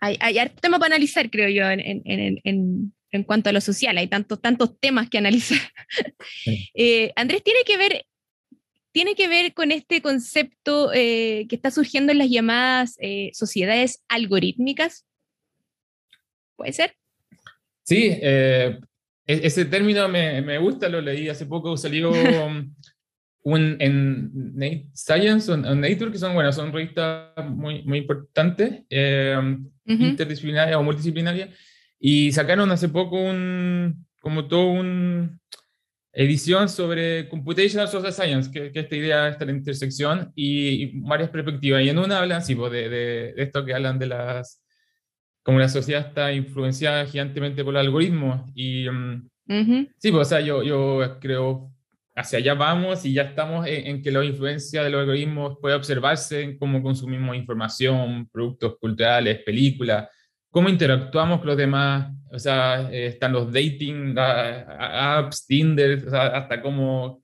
[0.00, 3.98] Hay, hay tema para analizar, creo yo, en, en, en, en, cuanto a lo social.
[3.98, 5.58] Hay tantos, tantos temas que analizar.
[6.74, 8.06] Eh, Andrés, tiene que ver
[8.92, 14.02] tiene que ver con este concepto eh, que está surgiendo en las llamadas eh, sociedades
[14.08, 15.06] algorítmicas.
[16.56, 16.94] ¿Puede ser?
[17.84, 18.80] Sí, e-,
[19.26, 22.10] ese término me, me, gusta, lo leí hace poco, salió
[23.42, 29.38] un, en Science o Nature, que son, bueno, son revistas muy, muy importantes, eh,
[29.86, 31.50] interdisciplinarias o multidisciplinarias,
[31.98, 35.40] y sacaron hace poco un, como todo un
[36.12, 41.82] edición sobre Computational Social Science, que, que esta idea está la intersección y, varias perspectivas.
[41.82, 44.62] Y en una hablan, sí, pues, de, de, esto que hablan de las,
[45.42, 48.46] como la sociedad está influenciada gigantemente por el algoritmo.
[48.54, 49.30] Y mm,
[49.98, 51.72] sí, pues, o sea, yo, yo creo
[52.20, 56.42] hacia allá vamos y ya estamos en, que la influencia de los algoritmos puede observarse
[56.42, 60.08] en cómo consumimos información, productos culturales, películas,
[60.50, 67.22] cómo interactuamos con los demás, o sea, eh, están los dating apps, Tinder, hasta cómo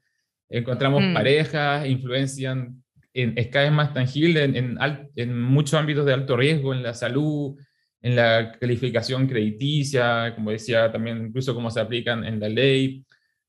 [0.48, 1.12] encontramos mm.
[1.14, 2.82] parejas, influencian
[3.12, 4.78] en escalas más tangibles en, en,
[5.14, 7.56] en, muchos ámbitos de alto riesgo, en la salud,
[8.00, 13.04] en la calificación crediticia, como decía también, incluso cómo se aplican en la ley.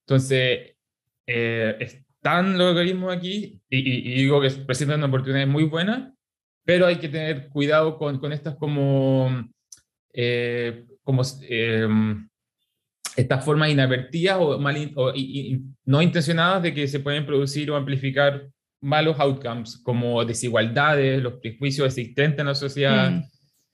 [0.05, 0.76] Entonces,
[1.27, 6.13] eh, están los algoritmos aquí y, digo que presentan una oportunidad muy buena,
[6.63, 9.45] pero hay que tener cuidado con, con estas como,
[10.13, 12.27] eh, como em,
[13.15, 15.13] estas formas inadvertidas o, mal, o
[15.85, 18.47] no intencionadas de que se pueden producir o amplificar
[18.81, 23.23] malos outcomes como desigualdades, los prejuicios existentes en la sociedad, mm.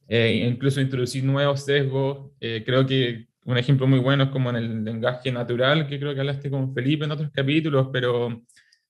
[0.07, 2.31] eh, incluso introducir nuevos sesgos.
[2.39, 6.19] creo que un ejemplo muy bueno es como en el lenguaje natural, que creo que
[6.19, 8.43] hablaste con Felipe en otros capítulos, pero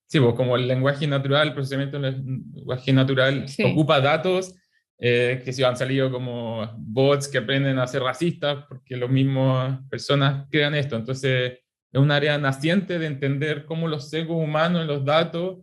[0.07, 4.55] sí, pues como el lenguaje natural, el procesamiento del lenguaje natural ocupa datos
[4.99, 9.79] eh, que se han salido como bots que aprenden a ser racistas, porque las mismas
[9.89, 10.95] personas crean esto.
[10.95, 11.59] Entonces,
[11.91, 15.59] es un área naciente de entender cómo los sesgos humanos en los datos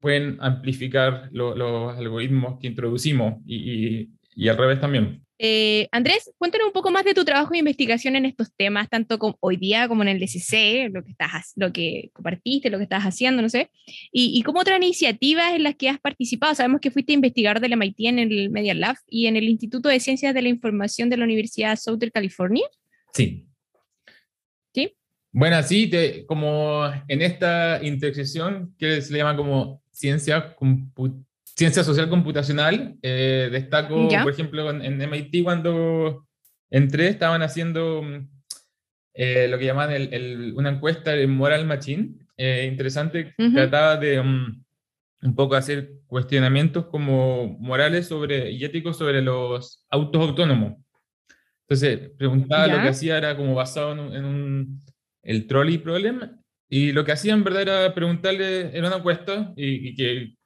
[0.00, 5.24] pueden amplificar los algoritmos que introducimos y, y, y al revés también.
[5.42, 9.18] Eh, Andrés, cuéntanos un poco más de tu trabajo de investigación en estos temas, tanto
[9.18, 12.82] como hoy día como en el DCC, lo que, estás, lo que compartiste, lo que
[12.82, 13.70] estás haciendo, no sé,
[14.12, 16.54] y, y como otras iniciativas en las que has participado.
[16.54, 19.98] Sabemos que fuiste investigador del MIT en el Media Lab y en el Instituto de
[19.98, 22.66] Ciencias de la Información de la Universidad Southern California.
[23.14, 23.46] Sí.
[24.74, 24.94] ¿Sí?
[25.32, 25.90] Bueno, sí,
[26.26, 31.29] como en esta intersección que se le llama como ciencia computacional
[31.60, 32.96] ciencia social computacional.
[33.02, 36.26] Eh, destaco, por ejemplo, en, MIT cuando
[36.70, 38.02] entré estaban haciendo
[39.12, 39.90] eh, lo que llaman
[40.54, 42.14] una encuesta de Moral Machine.
[42.38, 44.64] Eh, interesante, trataba de um,
[45.20, 50.78] un poco hacer cuestionamientos como morales sobre, y éticos sobre los autos autónomos.
[51.68, 54.80] Entonces, preguntaba, lo que hacía era como basado en, un,
[55.22, 56.20] el trolley problem,
[56.70, 60.39] y lo que hacía en verdad era preguntarle, era una encuesta, y, y que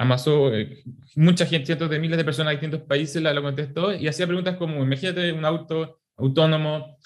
[0.00, 0.82] amasó eh,
[1.14, 4.26] mucha gente, cientos de miles de personas de distintos países la, lo contestó y hacía
[4.26, 6.96] preguntas como, imagínate un auto autónomo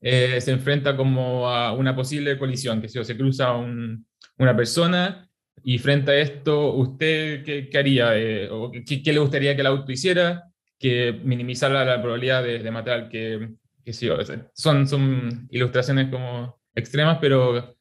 [0.00, 5.28] eh, se enfrenta como a una posible colisión, que si se cruza una persona
[5.64, 8.16] y frente a esto, ¿usted qué, haría?
[8.16, 10.44] Eh, o qué, le gustaría que el auto hiciera?
[10.78, 13.54] Que minimizara la probabilidad de, matar al que,
[13.84, 17.75] que son, son ilustraciones como extremas, pero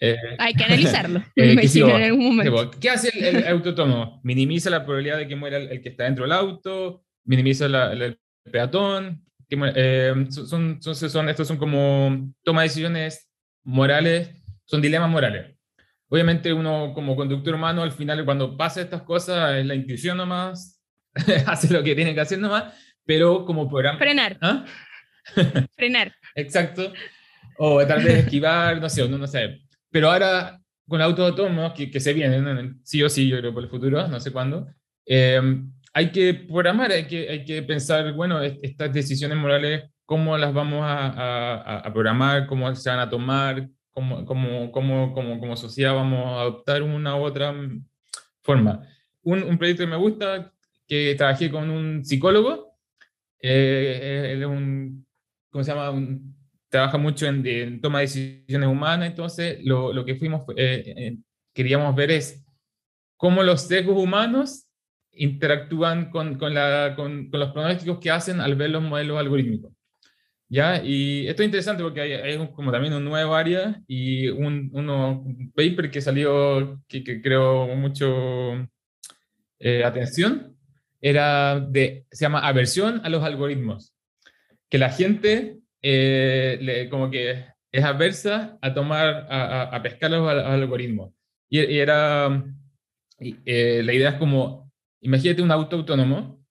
[0.00, 1.22] eh, Hay que analizarlo.
[1.36, 2.70] Eh, en algún momento.
[2.80, 4.20] ¿Qué hace el, auto autónomo?
[4.22, 8.18] Minimiza la probabilidad de que muera el, que está dentro del auto, minimiza el
[8.50, 9.24] peatón.
[9.50, 13.30] Eh, son, son, son, estos son como toma de decisiones
[13.62, 14.30] morales,
[14.64, 15.56] son dilemas morales.
[16.08, 20.82] Obviamente uno como conductor humano al final cuando pasa estas cosas es la intuición nomás,
[21.46, 23.98] hace lo que tiene que hacer nomás, pero como programa...
[23.98, 24.38] Frenar.
[24.40, 24.64] ¿Ah?
[25.76, 26.14] Frenar.
[26.34, 26.92] Exacto.
[27.58, 29.63] O tal vez esquivar, no sé, uno no sé
[29.94, 33.62] pero ahora, con autos autónomos que, que se vienen, sí o sí, yo creo, por
[33.62, 34.66] el futuro, no sé cuándo,
[35.06, 35.40] eh,
[35.92, 40.80] hay que programar, hay que, hay que pensar, bueno, estas decisiones morales, cómo las vamos
[40.82, 46.26] a, a, programar, cómo se van a tomar, cómo, cómo, cómo, cómo, como sociedad vamos
[46.26, 47.54] a adoptar una u otra
[48.42, 48.80] forma.
[49.22, 50.52] Un, un proyecto que me gusta,
[50.88, 52.74] que trabajé con un psicólogo,
[53.40, 55.06] eh, él es un,
[55.50, 55.90] ¿cómo se llama?
[55.90, 56.33] Un
[56.74, 61.16] trabaja mucho en, toma de decisiones humanas, entonces lo, lo que fuimos, eh, eh,
[61.52, 62.44] queríamos ver es
[63.16, 64.66] cómo los sesgos humanos
[65.12, 69.72] interactúan con, con, la, con, con, los pronósticos que hacen al ver los modelos algorítmicos.
[70.48, 70.82] ¿Ya?
[70.82, 75.22] Y esto es interesante porque hay, hay como también un nuevo área y un, uno,
[75.24, 78.68] un paper que salió que, que creó mucho
[79.60, 80.56] eh, atención,
[81.00, 83.94] era de, se llama aversión a los algoritmos.
[84.68, 90.26] Que la gente eh, le, como que es aversa a tomar, a, a, pescar los,
[90.26, 91.12] algoritmos.
[91.50, 92.42] Y, era,
[93.18, 94.72] eh, la idea es como,
[95.02, 96.42] imagínate un auto autónomo,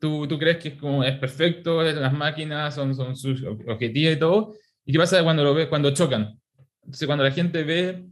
[0.00, 4.18] tú, tú crees que es, como, es perfecto, las máquinas son, son sus objetivos y
[4.18, 4.54] todo,
[4.84, 6.40] ¿y qué pasa cuando lo ves, cuando chocan?
[6.82, 8.04] Entonces, cuando la gente ve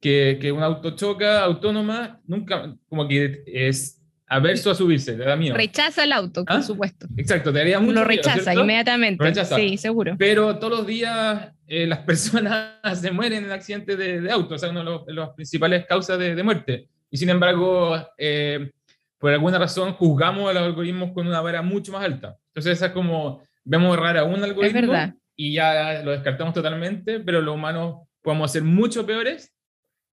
[0.00, 4.00] que, que un auto choca autónoma, nunca, como que es
[4.32, 5.54] averso a subirse, le da miedo.
[5.54, 6.62] Rechaza el auto, por ¿Ah?
[6.62, 7.06] supuesto.
[7.16, 9.22] Exacto, te haría mucho Lo rechaza inmediatamente.
[9.22, 9.56] rechaza.
[9.56, 10.16] Sí, seguro.
[10.18, 14.58] Pero todos los días eh, las personas se mueren en accidentes de, de auto, o
[14.58, 16.88] sea, una de las principales causas de, de, muerte.
[17.10, 18.70] Y sin embargo, eh,
[19.18, 22.36] por alguna razón juzgamos a los algoritmos con una vara mucho más alta.
[22.48, 24.94] Entonces, esa es como, vemos rara un algoritmo
[25.36, 29.52] y ya lo descartamos totalmente, pero los humanos podemos ser mucho peores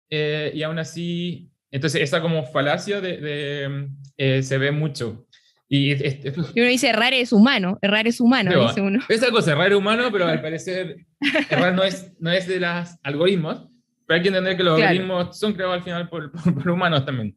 [0.10, 5.28] eh, y aún así, entonces esa como falacia de, de eh, se ve mucho.
[5.72, 9.00] Y, y, uno dice, errar es humano, errar es humano, no, dice uno.
[9.08, 11.06] Esa cosa, errar es humano, pero al parecer
[11.50, 13.68] errar no es, no es de los algoritmos,
[14.08, 14.90] pero hay que entender que los claro.
[14.90, 17.36] algoritmos son creados al final por, por, por, humanos también.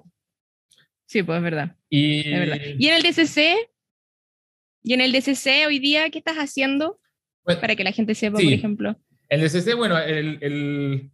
[1.05, 1.76] Sí, pues es verdad.
[1.91, 2.57] Y, es verdad.
[2.78, 3.68] ¿Y en el DCC?
[4.83, 6.99] ¿Y en el DCC hoy día qué estás haciendo?
[7.45, 8.45] Bueno, Para que la gente sepa, sí.
[8.45, 8.97] por ejemplo.
[9.28, 11.11] El DCC, bueno, el, el,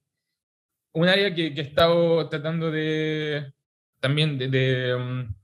[0.99, 3.53] un área que, que, he estado tratando de
[4.01, 5.34] también de, de um,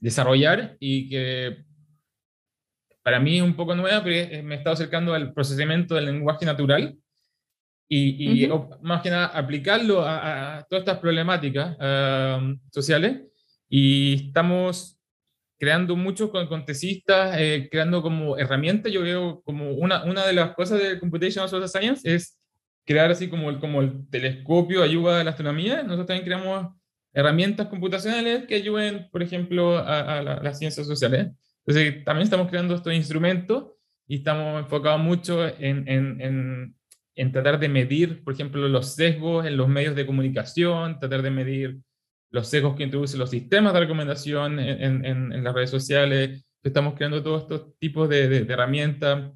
[0.00, 1.64] desarrollar y que
[3.02, 6.44] para mí es un poco nueva, pero me he estado acercando al procesamiento del lenguaje
[6.46, 6.96] natural
[7.88, 8.80] y, y uh -huh.
[8.82, 13.22] más que nada aplicarlo a, a todas estas problemáticas uh, sociales
[13.68, 14.98] y estamos
[15.58, 20.54] creando muchos con contesistas, eh, creando como herramientas, yo veo como una, una de las
[20.54, 22.38] cosas de Computational Social Science es
[22.88, 26.74] crear así como el, como el telescopio ayuda a la astronomía, nosotros también creamos
[27.12, 31.28] herramientas computacionales que ayuden, por ejemplo, a, a la, las ciencias sociales.
[31.66, 33.72] Entonces, también estamos creando estos instrumentos
[34.06, 36.74] y estamos enfocados mucho en, en, en,
[37.14, 41.30] en, tratar de medir, por ejemplo, los sesgos en los medios de comunicación, tratar de
[41.30, 41.76] medir
[42.30, 46.42] los sesgos que introducen los sistemas de recomendación en, en las redes sociales.
[46.62, 49.30] Estamos creando todos estos tipos de, de, de herramientas.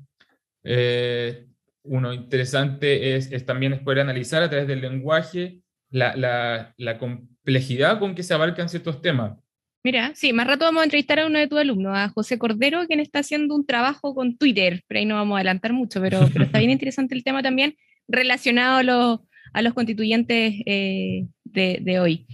[0.65, 1.52] Eh,
[1.85, 5.61] uno interesante es, es, también es poder analizar a través del lenguaje
[5.91, 9.37] la, la, la complejidad con que se abarcan ciertos temas.
[9.85, 12.87] Mira, sí, más rato vamos a entrevistar a uno de tus alumnos, a José Cordero,
[12.87, 16.21] quien está haciendo un trabajo con Twitter, pero ahí no vamos a adelantar mucho, pero,
[16.33, 17.75] pero está bien interesante el tema también
[18.07, 19.21] relacionado a los,
[19.53, 22.27] a los constituyentes eh, de, de, hoy.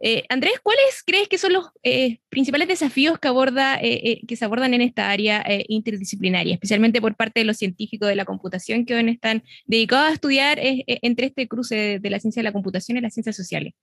[0.00, 4.44] Eh, Andrés, ¿cuáles crees que son los eh, principales desafíos que, aborda, eh, que se
[4.44, 8.84] abordan en esta área eh, interdisciplinaria, especialmente por parte de los científicos de la computación
[8.84, 12.52] que hoy están dedicados a estudiar entre este cruce de, de la ciencia de la
[12.52, 13.74] computación y las ciencias sociales?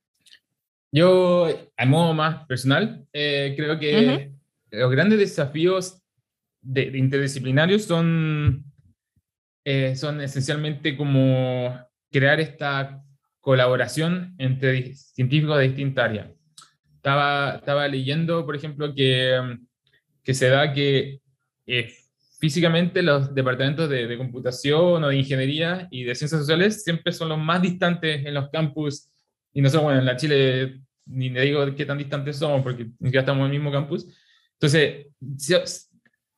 [0.92, 1.48] Yo,
[1.78, 4.32] a modo más personal, eh, creo que uh -huh.
[4.72, 6.02] los grandes desafíos
[6.62, 8.66] de, de interdisciplinarios son,
[9.64, 11.80] eh, son esencialmente como
[12.12, 13.02] crear esta
[13.42, 16.28] colaboración entre científicos de distintas áreas.
[16.96, 19.58] Estaba, estaba leyendo, por ejemplo, que,
[20.24, 21.20] que se da que
[21.66, 21.92] eh,
[22.40, 27.30] físicamente los departamentos de, de computación o de ingeniería y de ciencias sociales siempre son
[27.30, 29.12] los más distantes en los campus
[29.54, 33.22] y nosotros, bueno, en la Chile ni le digo qué tan distantes somos porque ya
[33.22, 34.08] estamos en el mismo campus.
[34.54, 35.08] Entonces,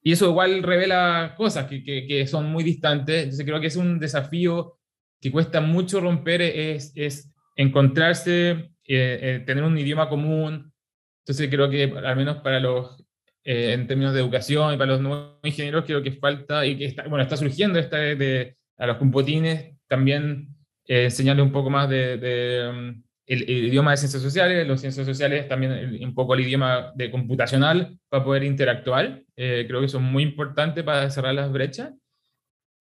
[0.01, 3.23] y eso igual revela cosas que, que, que, son muy distantes.
[3.23, 4.77] Entonces, creo que es un desafío
[5.23, 10.73] que cuesta mucho romper, es, es encontrarse, eh, eh, tener un idioma común.
[11.21, 13.01] Entonces, creo que al menos para los,
[13.45, 16.83] eh, en términos de educación y para los nuevos ingenieros, creo que falta, y que
[16.83, 20.49] está, bueno, está surgiendo esta de, de a los computines también
[20.85, 25.05] enseñarles un poco más de, de um, el, el, idioma de ciencias sociales, los ciencias
[25.05, 29.21] sociales también el, un poco el idioma de computacional para poder interactuar.
[29.37, 31.93] Eh, creo que eso es muy importante para cerrar las brechas.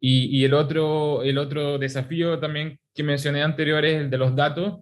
[0.04, 4.34] Y, y, el, otro, el otro desafío también que mencioné anterior es el de los
[4.34, 4.80] datos.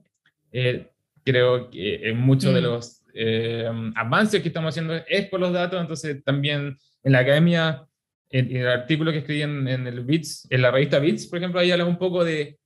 [0.51, 0.89] Eh,
[1.23, 2.55] creo que en muchos mm.
[2.55, 7.19] de los eh, avances que estamos haciendo es por los datos, entonces también en la
[7.19, 7.87] academia,
[8.31, 11.39] en, en el artículo que escribí en, en, el BITS, en la revista BITS, por
[11.39, 12.59] ejemplo, ahí habla un poco de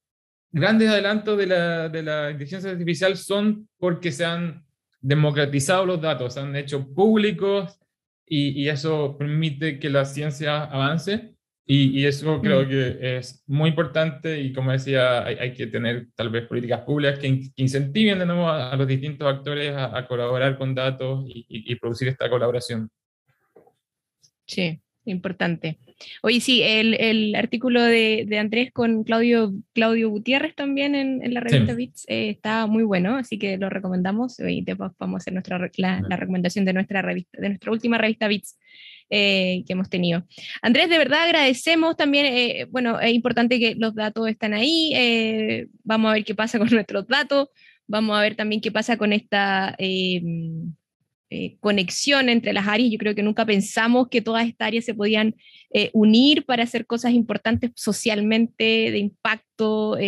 [0.52, 4.64] grandes adelantos de la, de la inteligencia artificial son porque se han
[5.00, 7.80] democratizado los datos, se han hecho públicos
[8.26, 11.33] y, y, eso permite que la ciencia avance.
[11.66, 12.68] Y, eso creo mm.
[12.68, 17.50] que es muy importante y como decía, hay, que tener tal vez políticas públicas que,
[17.56, 22.90] incentiven de nuevo a, los distintos actores a, colaborar con datos y, producir esta colaboración.
[24.46, 25.78] Sí, importante.
[26.22, 32.04] Oye, sí, el, artículo de, Andrés con Claudio, Claudio Gutiérrez también en, la revista Bits
[32.08, 36.02] eh, está muy bueno, así que lo recomendamos y después vamos a hacer nuestra, la,
[36.06, 38.58] la recomendación de nuestra revista, de nuestra última revista Bits
[39.10, 40.26] eh, que hemos tenido.
[40.62, 45.66] Andrés, de verdad agradecemos también, eh, bueno, es importante que los datos están ahí, eh,
[45.82, 47.48] vamos a ver qué pasa con nuestros datos,
[47.86, 49.76] vamos a ver también qué pasa con esta
[51.60, 52.90] conexión entre las áreas.
[52.90, 55.34] Yo creo que nunca pensamos que todas estas áreas se podían
[55.92, 59.98] unir para hacer cosas importantes socialmente, de impacto.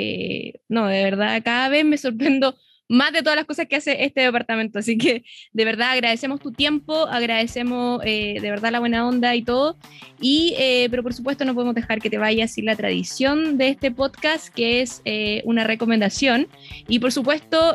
[0.68, 2.56] no, de verdad, cada vez me sorprendo
[2.88, 4.78] más de todas las cosas que hace este departamento.
[4.78, 9.42] Así que de verdad agradecemos tu tiempo, agradecemos eh, de verdad la buena onda y
[9.42, 9.76] todo.
[10.20, 13.68] Y, eh, pero por supuesto no podemos dejar que te vayas sin la tradición de
[13.68, 16.48] este podcast, que es eh, una recomendación.
[16.88, 17.74] Y por supuesto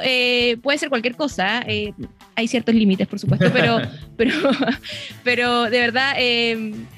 [0.61, 1.63] puede ser cualquier cosa.
[2.35, 3.79] hay ciertos límites, por supuesto, pero,
[4.17, 4.33] pero,
[5.23, 6.13] pero de verdad,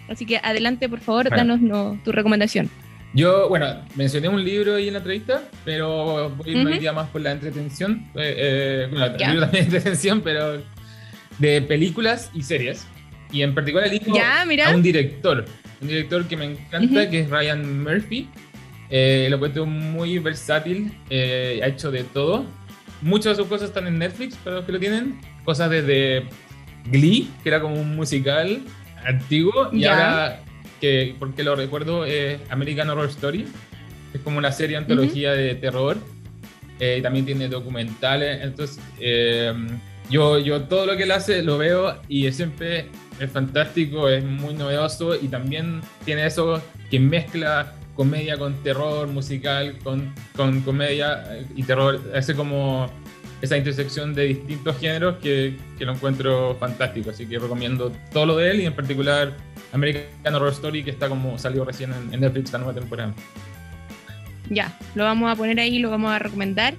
[0.08, 1.60] así que adelante, por favor, danos
[2.04, 2.70] tu recomendación.
[3.14, 7.22] Yo, bueno, mencioné un libro ahí en la entrevista, pero voy a ir más por
[7.22, 8.08] la entretención.
[8.16, 10.62] Eh, eh, bueno, el libro también entretención, pero
[11.38, 12.88] de películas y series.
[13.32, 15.46] Y en particular elijo a un director,
[15.82, 18.30] un director que me encanta, que es Ryan Murphy.
[18.90, 22.46] Eh, lo encuentro muy versátil, eh, ha hecho de todo.
[23.02, 25.20] Muchas de sus cosas están en Netflix, para los que lo tienen.
[25.44, 26.26] Cosas desde
[26.86, 28.62] Glee, que era como un musical
[29.04, 30.42] antiguo, y ahora
[30.84, 33.48] que, porque lo recuerdo, es American Horror Story.
[34.14, 35.96] Es como una serie antología de terror.
[36.78, 38.44] Eh, también tiene documentales.
[38.44, 39.54] Entonces, eh,
[40.10, 44.26] yo, yo todo lo que él hace lo veo y es siempre es fantástico, es
[44.26, 46.62] muy novedoso y también tiene eso
[46.92, 52.02] que mezcla comedia con terror musical, con, con comedia y terror.
[52.14, 52.92] Hace como
[53.42, 57.12] esa intersección de distintos géneros que, que, lo encuentro fantástico.
[57.12, 59.34] Así que recomiendo todo lo de él y en particular
[59.74, 63.14] American Horror Story, que está como salió recién en, Netflix la nueva temporada.
[64.50, 66.76] Ya, lo vamos a poner ahí, lo vamos a recomendar.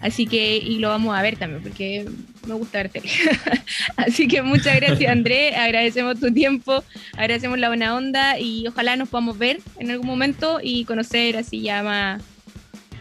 [0.00, 2.06] Así que, y lo vamos a ver también, porque
[2.46, 3.02] me gusta verte.
[3.96, 5.56] Así que muchas gracias, André.
[5.56, 6.84] Agradecemos tu tiempo,
[7.14, 11.62] agradecemos la buena onda y ojalá nos podamos ver en algún momento y conocer así
[11.62, 12.22] ya más,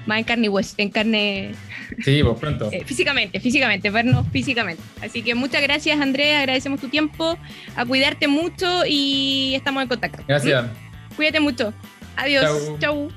[0.08, 1.52] más en carne y en carne.
[2.04, 2.70] Sí, pues pronto.
[2.72, 4.82] Eh, físicamente, físicamente, vernos físicamente.
[5.02, 7.38] Así que muchas gracias, Andrea, agradecemos tu tiempo,
[7.76, 10.24] a cuidarte mucho y estamos en contacto.
[10.28, 10.66] Gracias.
[10.66, 11.16] ¿Mm?
[11.16, 11.74] Cuídate mucho.
[12.16, 12.72] Adiós.
[12.80, 13.10] Chau.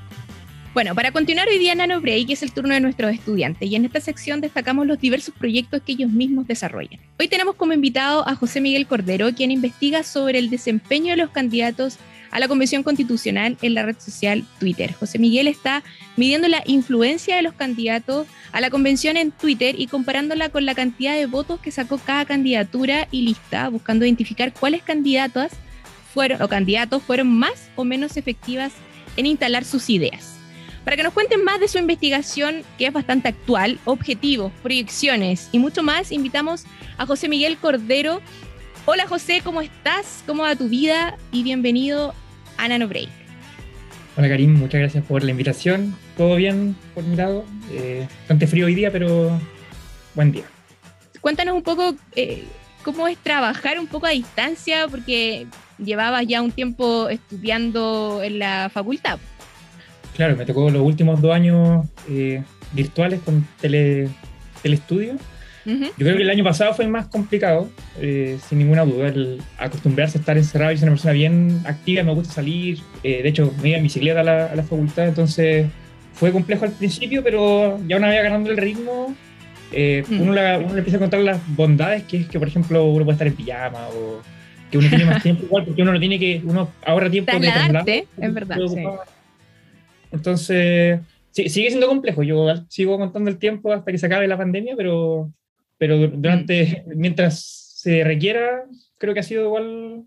[0.73, 3.85] Bueno, para continuar hoy día Nano Break es el turno de nuestros estudiantes y en
[3.85, 7.01] esta sección destacamos los diversos proyectos que ellos mismos desarrollan.
[7.19, 11.31] Hoy tenemos como invitado a José Miguel Cordero, quien investiga sobre el desempeño de los
[11.31, 11.99] candidatos
[12.31, 14.95] a la Convención Constitucional en la red social Twitter.
[14.95, 15.83] José Miguel está
[16.17, 20.75] midiendo la influencia de los candidatos a la convención en Twitter y comparándola con la
[20.75, 25.53] cantidad de votos que sacó cada candidatura y lista, buscando identificar cuáles candidatas
[26.13, 28.73] fueron o candidatos fueron más o menos efectivas
[29.17, 30.37] en instalar sus ideas.
[30.85, 35.59] Para que nos cuenten más de su investigación, que es bastante actual, objetivos, proyecciones y
[35.59, 36.65] mucho más, invitamos
[36.97, 38.21] a José Miguel Cordero,
[38.87, 40.25] Hola José, ¿cómo estás?
[40.27, 41.17] ¿Cómo va tu vida?
[41.33, 42.15] Y bienvenido
[42.61, 43.09] a.
[44.17, 45.97] Hola Karim, muchas gracias por la invitación.
[46.17, 47.45] ¿Todo bien por mi lado?
[47.73, 49.41] Eh, bastante frío hoy día, pero
[50.15, 50.45] buen día.
[51.21, 52.45] Cuéntanos un poco eh,
[52.85, 55.47] cómo es trabajar un poco a distancia, porque
[55.79, 59.19] llevabas ya un tiempo estudiando en la facultad.
[60.17, 62.43] Claro, me tocó los últimos dos años eh,
[62.73, 64.09] virtuales con tele,
[64.63, 65.17] telestudio
[65.65, 70.19] yo creo que el año pasado fue más complicado, eh, sin ninguna duda, el acostumbrarse
[70.19, 70.73] a estar encerrado.
[70.73, 72.79] y ser una persona bien activa, me gusta salir.
[73.03, 75.67] Eh, de hecho, me iba en bicicleta a la, a la, facultad, entonces
[76.15, 79.15] fue complejo al principio, pero ya una vez agarrando el ritmo,
[79.73, 80.21] eh, mm.
[80.21, 83.27] uno, le empieza a contar las bondades que es que, por ejemplo, uno puede estar
[83.27, 84.21] en pijama o
[84.71, 87.41] que uno tiene más tiempo igual, porque uno no tiene que, uno ahorra tiempo de
[87.41, 88.59] trasladarte, es verdad.
[90.13, 91.01] Entonces,
[91.31, 92.23] sigue siendo complejo.
[92.23, 95.33] Yo sigo contando el tiempo hasta que se acabe la pandemia, pero
[95.81, 96.91] pero durante, mm.
[96.95, 98.65] mientras se requiera,
[98.99, 100.05] creo que ha sido igual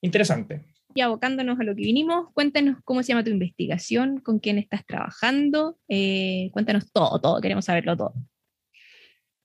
[0.00, 0.64] interesante.
[0.94, 4.86] Y abocándonos a lo que vinimos, cuéntanos cómo se llama tu investigación, con quién estás
[4.86, 8.14] trabajando, eh, cuéntanos todo, todo, queremos saberlo todo.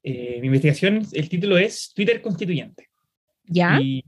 [0.04, 2.90] Eh, mi investigación, el título es Twitter Constituyente.
[3.46, 3.80] ¿Ya?
[3.82, 4.06] Y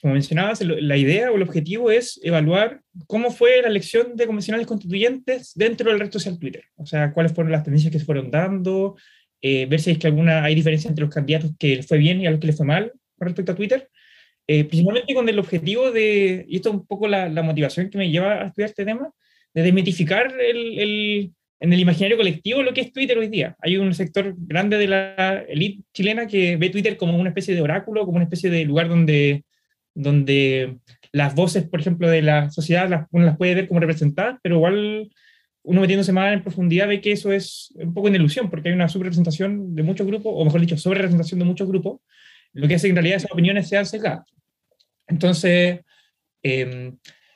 [0.00, 4.66] como mencionabas, la idea o el objetivo es evaluar cómo fue la elección de convencionales
[4.66, 6.64] constituyentes dentro del red social Twitter.
[6.76, 8.96] O sea, cuáles fueron las tendencias que se fueron dando,
[9.42, 12.20] eh, ver si hay, que alguna, hay diferencia entre los candidatos que les fue bien
[12.20, 13.88] y a los que les fue mal con respecto a Twitter.
[14.48, 17.98] eh, principalmente con el objetivo de, y esto es un poco la, la, motivación que
[17.98, 19.10] me lleva a estudiar este tema,
[19.54, 23.56] de desmitificar el, el, en el imaginario colectivo lo que es Twitter hoy día.
[23.60, 27.62] Hay un sector grande de la élite chilena que ve Twitter como una especie de
[27.62, 29.44] oráculo, como una especie de lugar donde,
[29.94, 30.76] donde
[31.12, 34.56] las voces, por ejemplo, de la sociedad, las, uno las puede ver como representadas, pero
[34.56, 35.08] igual
[35.66, 38.74] uno metiéndose más en profundidad ve que eso es un poco una ilusión, porque hay
[38.74, 42.00] una subrepresentación de muchos grupos, o mejor dicho, sobrerepresentación de muchos grupos,
[42.52, 44.32] lo que hace que en realidad esas opiniones sean sesgadas.
[45.08, 45.80] Entonces,
[46.42, 46.92] eh,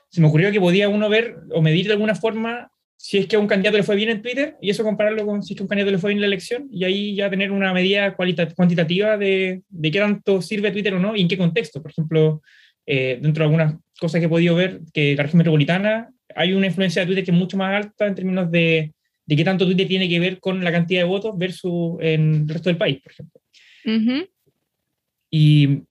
[0.09, 3.35] se me ocurrió que podía uno ver o medir de alguna forma si es que
[3.35, 5.63] a un candidato le fue bien en Twitter y eso compararlo con si es que
[5.63, 8.15] a un candidato le fue bien en la elección y ahí ya tener una medida
[8.15, 11.83] cuantitativa de, de qué tanto sirve Twitter o no y en qué contexto.
[11.83, 12.43] Por ejemplo,
[12.87, 16.67] eh, dentro de algunas cosas que he podido ver, que la región metropolitana hay una
[16.67, 18.93] influencia de Twitter que es mucho más alta en términos de,
[19.27, 22.49] de qué tanto Twitter tiene que ver con la cantidad de votos versus en el
[22.49, 23.41] resto del país, por ejemplo.
[25.31, 25.83] Y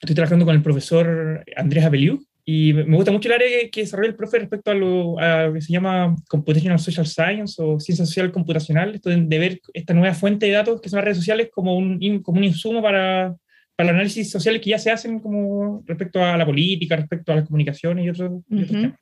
[0.00, 4.08] estoy trabajando con el profesor Andrés Abeliu, y me gusta mucho el área que, desarrolla
[4.08, 5.16] el profe respecto a lo,
[5.54, 10.14] que se llama Computational Social Science o ciencia social computacional, esto de, ver esta nueva
[10.14, 13.36] fuente de datos que son las redes sociales como un, como un insumo para,
[13.76, 17.36] para el análisis social que ya se hacen como respecto a la política, respecto a
[17.36, 18.98] las comunicaciones y otros, temas.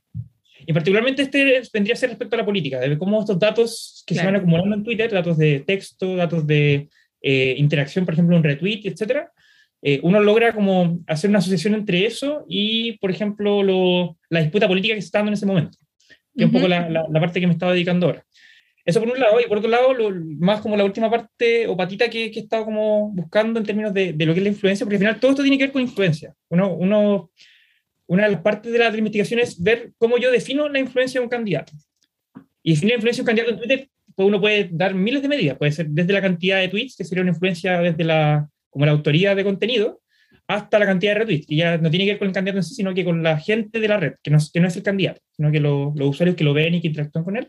[0.69, 4.15] Y particularmente este vendría a ser respecto a la política, de cómo estos datos que
[4.15, 6.91] se van acumulando en Twitter, datos de texto, datos de
[7.23, 9.33] eh, interacción, por ejemplo, un retweet, etcétera,
[9.81, 14.69] eh, uno logra como hacer una asociación entre eso y, por ejemplo, lo, la disputa
[14.69, 15.79] política que se está dando en ese momento,
[16.37, 18.27] que es un poco la, la, parte que me estaba dedicando ahora.
[18.85, 21.79] Eso por un lado, y por otro lado, lo, más como la última parte o
[21.79, 24.51] patita que, que he estado como buscando en términos de, de, lo que es la
[24.51, 26.35] influencia, porque al final todo esto tiene que ver con influencia.
[26.51, 27.31] Uno, uno,
[28.09, 31.25] una de las partes de la, investigación es ver cómo yo defino la influencia de
[31.25, 31.73] un candidato.
[32.63, 35.29] Y definir la influencia de un candidato en Twitter, pues uno puede dar miles de
[35.29, 35.57] medidas.
[35.57, 38.93] Puede ser desde la cantidad de tweets, que sería una influencia desde la, como la
[38.93, 40.01] autoría de contenido,
[40.47, 42.65] hasta la cantidad de retweets, que ya no tiene que ver con el candidato en
[42.65, 44.83] sí, sino que con la gente de la red, que no, que no es el
[44.83, 47.47] candidato, sino que los usuarios que lo ven y que interactúan con él.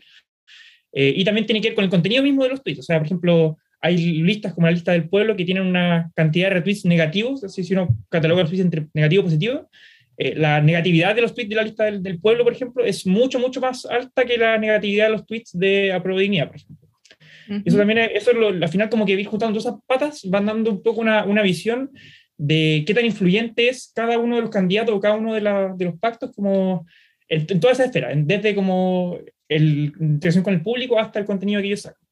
[0.92, 2.80] Eh, y también tiene que ver con el contenido mismo de los tweets.
[2.80, 6.48] O sea, por ejemplo, hay listas como la lista del pueblo que tienen una cantidad
[6.48, 9.70] de retweets negativos, así si uno cataloga los tweets entre negativo y positivo,
[10.22, 13.38] eh, la negatividad de los tweets de la lista del, pueblo, por ejemplo, es mucho,
[13.38, 16.88] mucho más alta que la negatividad de los tweets de aprobadignidad, por ejemplo.
[17.64, 20.72] Eso también, eso es lo, al final como que ir juntando esas patas, van dando
[20.72, 21.90] un poco una, una, visión
[22.36, 25.72] de qué tan influyente es cada uno de los candidatos o cada uno de, la,
[25.74, 26.86] de los pactos como
[27.26, 29.18] en, toda esa esfera, desde como
[29.48, 32.02] el, interacción con el público hasta el contenido que ellos sacan.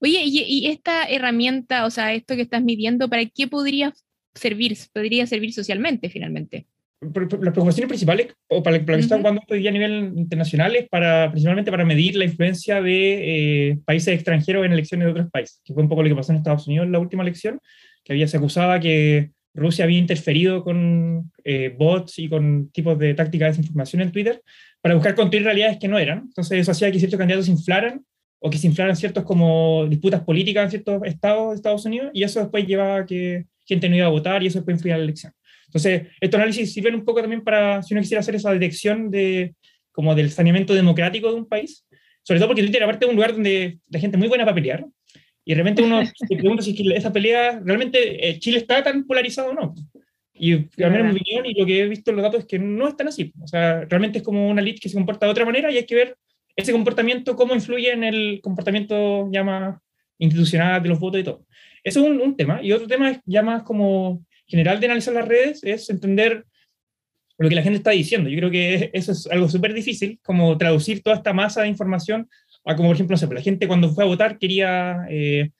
[0.00, 3.94] Oye, y, y, esta herramienta, o sea, esto que estás midiendo, ¿para qué podría
[4.34, 4.76] servir?
[4.92, 6.66] Podría servir socialmente finalmente
[7.02, 10.76] las preocupaciones principales, o para, para lo que está jugando hoy día a nivel internacional,
[10.76, 15.30] es para, principalmente para medir la influencia de eh, países extranjeros en elecciones de otros
[15.30, 17.58] países, que fue un poco lo que pasó en Estados Unidos en la última elección,
[18.04, 23.14] que había, se acusaba que Rusia había interferido con eh, bots y con tipos de
[23.14, 24.42] tácticas de desinformación en Twitter
[24.80, 26.20] para buscar construir realidades que no eran.
[26.20, 28.04] Entonces eso hacía que ciertos candidatos se inflaran
[28.38, 32.22] o que se inflaran ciertos como disputas políticas en ciertos estados de Estados Unidos y
[32.22, 35.00] eso después llevaba a que gente no iba a votar y eso después influía en
[35.00, 35.32] la elección.
[35.72, 39.54] Entonces, estos análisis sirven un poco también para, si uno quisiera hacer esa detección de,
[39.90, 41.86] como del saneamiento democrático de un país,
[42.22, 44.54] sobre todo porque Twitter aparte es un lugar donde la gente es muy buena para
[44.54, 44.84] pelear,
[45.46, 49.50] y de repente uno se pregunta si esa pelea, realmente eh, Chile está tan polarizado
[49.50, 49.74] o no.
[50.34, 52.58] Y al menos mi opinión y lo que he visto en los datos es que
[52.58, 53.32] no es tan así.
[53.40, 55.86] O sea, realmente es como una elite que se comporta de otra manera y hay
[55.86, 56.16] que ver
[56.54, 59.78] ese comportamiento, cómo influye en el comportamiento ya más
[60.18, 61.46] institucional de los votos y todo.
[61.82, 62.62] Eso es un, un tema.
[62.62, 66.44] Y otro tema es ya más como general de analizar las redes es entender
[67.38, 68.28] lo que la gente está diciendo.
[68.28, 72.28] Yo creo que eso es algo súper difícil, como traducir toda esta masa de información
[72.64, 75.50] a como, por ejemplo, no sé, pues, la gente cuando fue a votar quería eh,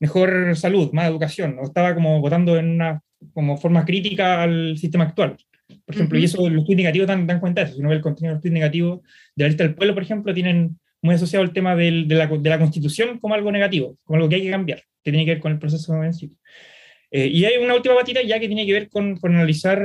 [0.00, 3.02] mejor salud, más educación, o estaba como votando en una
[3.32, 5.36] como forma crítica al sistema actual.
[5.84, 7.74] Por ejemplo, y eso los tweets negativos dan, dan cuenta de eso.
[7.74, 9.00] Si uno ve el contenido de los tweets negativos
[9.34, 12.26] de la lista del pueblo, por ejemplo, tienen muy asociado el tema del, de, la,
[12.26, 15.32] de, la, constitución como algo negativo, como algo que hay que cambiar, que tiene que
[15.32, 16.38] ver con el proceso en sí.
[17.16, 19.80] Eh, y hay una última batida ya que tiene que ver con, con analizar,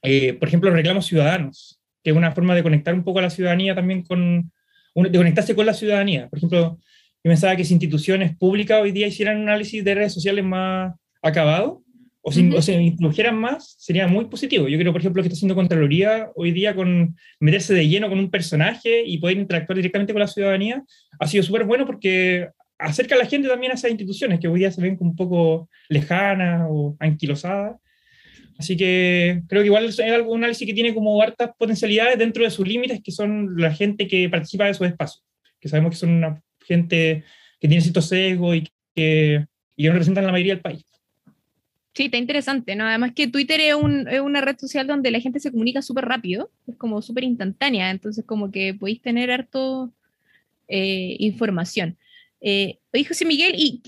[0.00, 3.22] eh, por ejemplo, los reclamos ciudadanos, que es una forma de conectar un poco a
[3.22, 4.52] la ciudadanía también con,
[4.94, 6.28] de conectarse con la ciudadanía.
[6.28, 10.14] Por ejemplo, yo pensaba que si instituciones públicas hoy día hicieran un análisis de redes
[10.14, 11.82] sociales más acabado,
[12.20, 14.68] o, si, o se introdujeran más, sería muy positivo.
[14.68, 18.20] Yo creo, por ejemplo, que está haciendo Contraloría hoy día con meterse de lleno con
[18.20, 20.84] un personaje y poder interactuar directamente con la ciudadanía,
[21.18, 24.60] ha sido súper bueno porque acerca a la gente también a esas instituciones que hoy
[24.60, 27.76] día se ven como un poco lejanas o anquilosadas.
[28.58, 32.50] Así que creo que igual es un análisis que tiene como hartas potencialidades dentro de
[32.50, 35.24] sus límites, que son la gente que participa de esos espacios,
[35.60, 37.24] que sabemos que son una gente
[37.60, 39.44] que tiene cierto sesgo y que,
[39.76, 40.84] y no representan la mayoría del país.
[41.94, 42.84] Sí, está interesante, ¿no?
[42.84, 46.76] Además que Twitter es, una red social donde la gente se comunica súper rápido, es
[46.76, 49.92] como súper instantánea, entonces como que podéis tener harto
[50.66, 51.96] eh, información.
[52.46, 53.80] Eh, oye, José Miguel, ¿y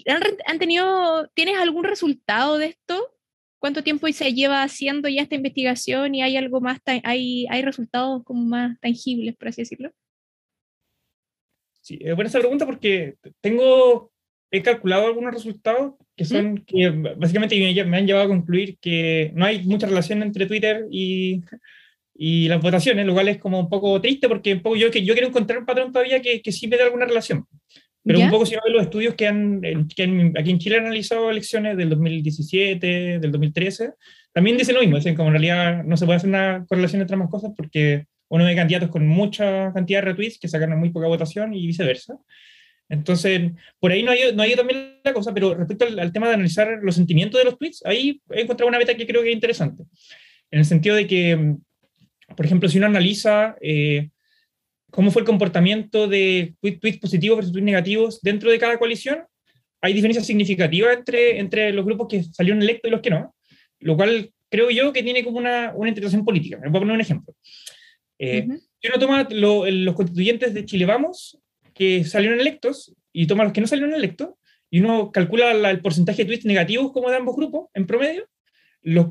[0.46, 3.14] han, tenido, tienes algún resultado de esto?
[3.58, 8.24] ¿Cuánto tiempo se lleva haciendo ya esta investigación y hay algo más, hay, hay resultados
[8.24, 9.92] como más tangibles, por así decirlo?
[11.82, 14.10] Sí, es buena esa pregunta porque tengo,
[14.50, 19.44] he calculado algunos resultados que son, que básicamente me, han llevado a concluir que no
[19.44, 21.42] hay mucha relación entre Twitter y,
[22.14, 25.04] y las votaciones, lo cual es como un poco triste porque un poco yo, que
[25.04, 27.46] yo quiero encontrar un patrón todavía que, que sí me dé alguna relación.
[28.06, 31.28] Pero un poco si no los estudios que han, que aquí en Chile han analizado
[31.28, 33.94] elecciones del 2017, del 2013,
[34.32, 37.14] también dicen lo mismo, dicen como en realidad no se puede hacer una correlación entre
[37.14, 41.08] ambas cosas porque uno ve candidatos con mucha cantidad de retweets que sacan muy poca
[41.08, 42.16] votación y viceversa.
[42.88, 43.50] Entonces,
[43.80, 46.78] por ahí no hay, no hay también la cosa, pero respecto al, tema de analizar
[46.82, 49.82] los sentimientos de los tweets, ahí he encontrado una beta que creo que es interesante,
[50.52, 51.56] en el sentido de que,
[52.36, 54.10] por ejemplo, si uno analiza eh,
[54.96, 59.24] cómo fue el comportamiento de tweets positivos versus tweets negativos dentro de cada coalición,
[59.82, 63.36] hay diferencias significativas entre, entre los grupos que salieron electos y los que no,
[63.80, 66.56] lo cual creo yo que tiene como una, una interpretación política.
[66.56, 67.34] Me voy a poner un ejemplo.
[68.18, 68.48] Eh,
[68.80, 71.38] Si uno toma los constituyentes de Chile Vamos,
[71.74, 74.30] que salieron electos y toma los que no salieron electos
[74.70, 78.26] y uno calcula el porcentaje de tweets negativos como de ambos grupos en promedio,
[78.80, 79.08] los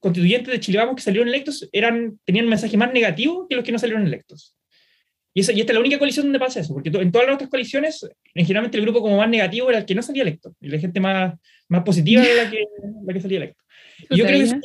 [0.00, 3.64] constituyentes de Chile Vamos que salieron electos eran, tenían un mensaje más negativo que los
[3.64, 4.56] que no salieron electos.
[5.38, 7.36] Y, esa, y esta es la única coalición donde pasa eso, porque en todas las
[7.36, 10.68] otras coaliciones, generalmente el grupo como más negativo era el que no salía electo, y
[10.68, 11.34] la gente más,
[11.68, 12.64] más positiva era la que,
[13.06, 13.62] la que salía electo.
[14.10, 14.56] Y yo creo que eso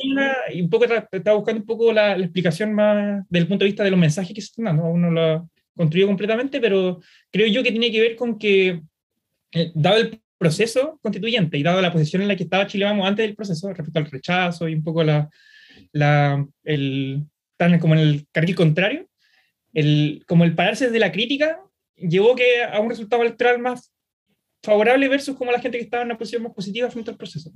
[0.52, 3.68] y un poco estaba buscando un poco la, la, explicación más desde el punto de
[3.68, 4.86] vista de los mensajes que se están dando.
[4.86, 7.00] Uno lo, construido completamente, pero
[7.30, 8.82] creo yo que tiene que ver con que,
[9.52, 13.06] eh, dado el proceso constituyente y dado la posición en la que estaba Chile Vamos
[13.06, 15.30] antes del proceso, respecto al rechazo y un poco la,
[15.92, 17.22] la el,
[17.56, 19.06] tan como en el carril contrario,
[19.74, 21.60] el, como el pararse desde la crítica
[21.96, 23.92] llevó que a un resultado electoral más
[24.62, 27.52] favorable versus como la gente que estaba en una posición más positiva frente al proceso.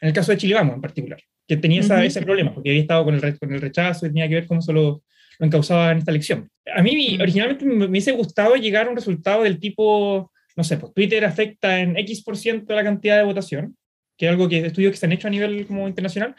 [0.00, 3.04] En el caso de Chile Vamos en particular, que tenía ese problema, porque había estado
[3.04, 5.02] con el, con el rechazo y tenía que ver cómo solo
[5.38, 6.48] lo encausaba en esta elección.
[6.74, 10.92] A mí originalmente me, hubiese gustado llegar a un resultado del tipo, no sé, pues
[10.94, 13.76] Twitter afecta en X% por ciento la cantidad de votación,
[14.16, 16.36] que es algo que estudios que se han hecho a nivel como internacional,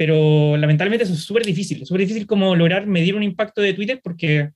[0.00, 3.74] pero lamentablemente eso es súper difícil, es súper difícil como lograr medir un impacto de
[3.74, 4.48] Twitter, porque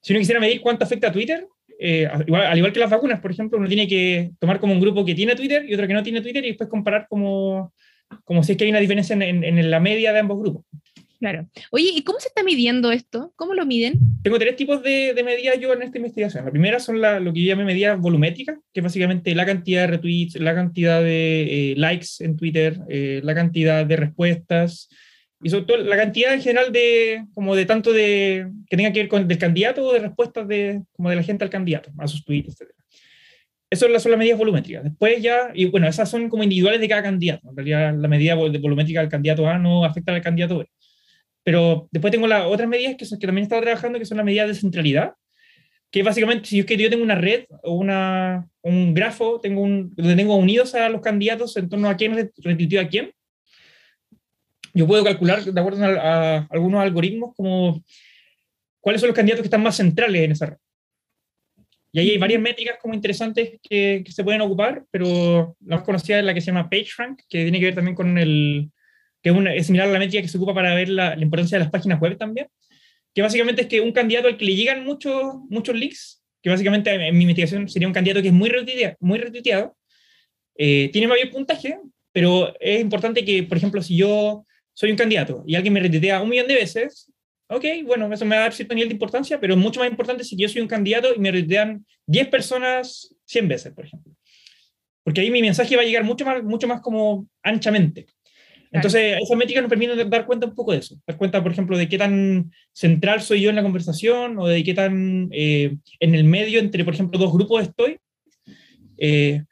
[0.00, 1.46] si uno quisiera medir cuánto afecta a Twitter,
[1.78, 4.80] eh, igual, al igual que las vacunas, por ejemplo, uno tiene que tomar como un
[4.80, 7.72] grupo que tiene Twitter y otro que no tiene Twitter y después comparar como,
[8.24, 10.64] como si es que hay una diferencia en, en la media de ambos grupos.
[11.18, 11.48] Claro.
[11.72, 13.32] Oye, ¿y cómo se está midiendo esto?
[13.34, 13.98] ¿Cómo lo miden?
[14.22, 16.44] Tengo tres tipos de, de medidas yo en esta investigación.
[16.44, 19.82] La primera son la, lo que yo llamo medidas volumétricas, que es básicamente la cantidad
[19.82, 24.88] de retweets, la cantidad de eh, likes en Twitter, eh, la cantidad de respuestas
[25.42, 29.00] y sobre todo la cantidad en general de, como de tanto de, que tenga que
[29.00, 32.08] ver con el candidato o de respuestas de, como de la gente al candidato, a
[32.08, 32.70] sus tweets, etc.
[33.70, 34.82] Eso son las medidas volumétricas.
[34.82, 37.50] Después ya, y bueno, esas son como individuales de cada candidato.
[37.50, 40.66] En realidad, la medida volumétrica del candidato A no afecta al candidato B.
[41.48, 44.18] Pero después tengo las otras medidas que, son, que también he estado trabajando, que son
[44.18, 45.14] las medidas de centralidad,
[45.90, 49.94] que básicamente, si es que yo tengo una red o una, un grafo tengo un,
[49.94, 53.12] donde tengo unidos a los candidatos en torno a quién retuiteó a quién,
[54.74, 57.82] yo puedo calcular, de acuerdo a, algunos algoritmos, como
[58.82, 60.56] cuáles son los candidatos que están más centrales en esa red.
[61.92, 65.84] Y ahí hay varias métricas como interesantes que, que, se pueden ocupar, pero la más
[65.86, 68.70] conocida es la que se llama PageRank, que tiene que ver también con el,
[69.22, 71.72] que es, similar a la métrica que se ocupa para ver la, importancia de las
[71.72, 72.48] páginas web también,
[73.14, 76.92] que básicamente es que un candidato al que le llegan muchos muchos links, que básicamente
[76.92, 79.76] en mi investigación sería un candidato que es muy retuiteado, muy retuiteado
[80.58, 81.78] eh, tiene mayor puntaje,
[82.12, 84.44] pero es importante que, por ejemplo, si yo
[84.74, 87.12] soy un candidato y alguien me retuitea un millón de veces,
[87.48, 90.24] ok, bueno, eso me va a dar cierto nivel de importancia, pero mucho más importante
[90.24, 94.12] si yo soy un candidato y me retuitean 10 personas 100 veces, por ejemplo.
[95.04, 98.06] Porque ahí mi mensaje va a llegar mucho más, mucho más como anchamente.
[98.70, 101.00] Entonces, esa métrica nos permite dar cuenta un poco de eso.
[101.06, 104.62] Dar cuenta, por ejemplo, de qué tan central soy yo en la conversación o de
[104.62, 107.98] qué tan eh, en el medio entre, por ejemplo, dos grupos estoy.
[108.98, 109.42] Eh,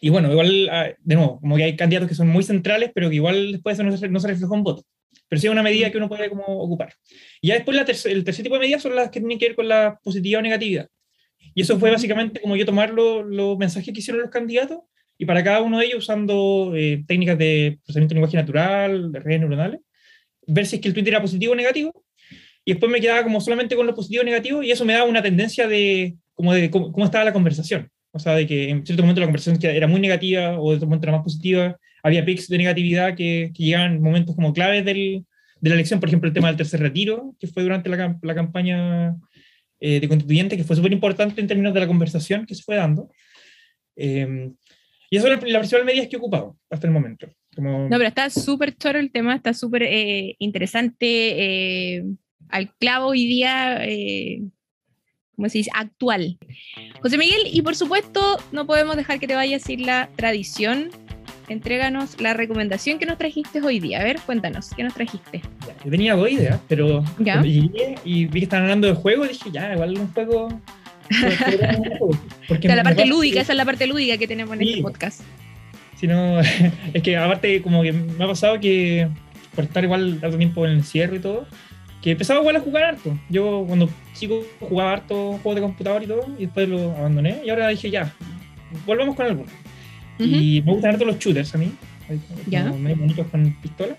[0.00, 3.10] y bueno, igual, ah, de nuevo, como que hay candidatos que son muy centrales, pero
[3.10, 4.84] que igual después no se, no se refleja en voto.
[5.28, 6.94] Pero sí es una medida que uno puede como ocupar.
[7.40, 9.56] Y ya después la el tercer tipo de medidas son las que tienen que ver
[9.56, 10.88] con la positividad o negatividad.
[11.54, 14.78] Y eso fue básicamente como yo tomar los mensajes que hicieron los candidatos
[15.18, 19.18] y para cada uno de ellos usando eh, técnicas de procesamiento de lenguaje natural, de
[19.18, 19.80] redes neuronales,
[20.46, 22.04] ver si es que el tweet era positivo o negativo,
[22.64, 25.04] y después me quedaba como solamente con lo positivo o negativo, y eso me daba
[25.04, 27.90] una tendencia de como de cómo, estaba la conversación.
[28.12, 30.86] o sea, de que en cierto momento la conversación era muy negativa o de otro
[30.86, 34.84] momento era más positiva, había pics de negatividad que, que llegaban en momentos como claves
[34.84, 35.24] del,
[35.60, 38.34] de la elección, por ejemplo, el tema del tercer retiro, que fue durante la, la
[38.36, 39.16] campaña
[39.80, 42.76] eh, de constituyente, que fue súper importante en términos de la conversación que se fue
[42.76, 43.10] dando.
[43.96, 44.52] Eh,
[45.10, 47.28] y eso es la, principal medida que he ocupado hasta el momento.
[47.54, 47.88] Como...
[47.88, 52.04] No, pero está súper choro el tema, está súper eh, interesante, eh,
[52.48, 54.42] al clavo hoy día, eh,
[55.34, 55.70] ¿cómo se dice?
[55.74, 56.38] Actual.
[57.00, 60.90] José Miguel, y por supuesto, no podemos dejar que te vayas sin la tradición.
[61.48, 64.00] Entréganos la recomendación que nos trajiste hoy día.
[64.00, 65.40] A ver, cuéntanos, ¿qué nos trajiste?
[65.66, 67.40] Ya, yo tenía dos ideas, pero ¿Ya?
[67.40, 70.48] llegué y vi que estaban hablando de juego, dije, ya, igual un juego
[72.48, 74.70] Porque la parte lúdica, esa es la parte lúdica que tenemos en sí.
[74.70, 75.20] este podcast.
[75.96, 76.40] Si no,
[76.94, 79.08] es que aparte como que me ha pasado que
[79.54, 81.46] por estar igual tanto tiempo en el encierro y todo,
[82.02, 83.18] que empezaba igual a jugar harto.
[83.28, 87.50] Yo cuando chico jugaba harto juegos de computador y todo, y después lo abandoné, y
[87.50, 88.12] ahora dije ya,
[88.86, 89.42] volvamos con algo.
[89.42, 90.42] Uh -huh.
[90.42, 91.72] Y me gustan harto los shooters a mí,
[92.46, 92.64] ya.
[92.70, 93.96] medio bonitos con pistola.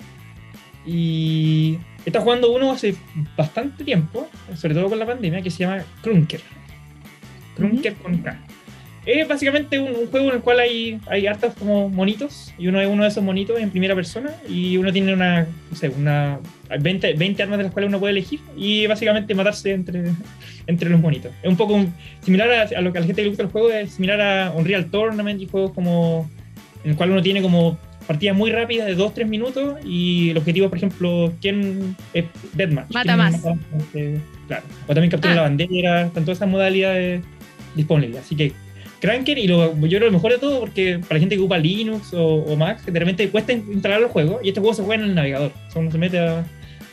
[0.85, 2.95] Y estado jugando uno hace
[3.37, 6.41] bastante tiempo, sobre todo con la pandemia, que se llama Krunker.
[7.59, 7.95] Uh -huh.
[8.01, 8.39] con K.
[9.05, 12.79] Es básicamente un, un, juego en el cual hay, hay hartos como monitos, y uno
[12.79, 16.39] es uno de esos monitos en primera persona, y uno tiene una, no sé, una
[16.79, 20.03] 20, 20 armas de las cuales uno puede elegir, y básicamente matarse entre,
[20.67, 21.31] entre los monitos.
[21.41, 23.49] Es un poco un, similar a, a, lo que a la gente le gusta el
[23.49, 26.29] juego, es similar a Unreal Tournament y juegos como
[26.83, 27.77] en el cual uno tiene como
[28.09, 32.91] partidas muy rápidas de 2-3 minutos y el objetivo, por ejemplo, ¿quién es Deathmatch?
[32.91, 33.43] Mata más.
[33.43, 33.55] Mata,
[34.47, 34.63] claro.
[34.87, 35.35] O también captura ah.
[35.35, 37.21] la bandera, están todas esas modalidades
[37.75, 38.21] disponibles.
[38.21, 38.53] Así que
[38.99, 41.57] Cranker, y lo, yo creo lo mejor de todo, porque para la gente que ocupa
[41.57, 45.03] Linux o, o Mac, de repente cuesta instalar los juegos, y este juego se juega
[45.03, 45.51] en el navegador.
[45.67, 46.45] O sea, uno se mete a,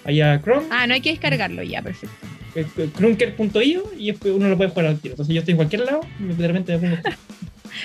[0.05, 0.66] ahí a Chrome.
[0.70, 2.16] Ah, no hay que descargarlo ya, perfecto.
[2.97, 5.12] Krunker.io y uno lo puede jugar al tiro.
[5.12, 6.97] Entonces yo estoy en cualquier lado, de repente me pongo.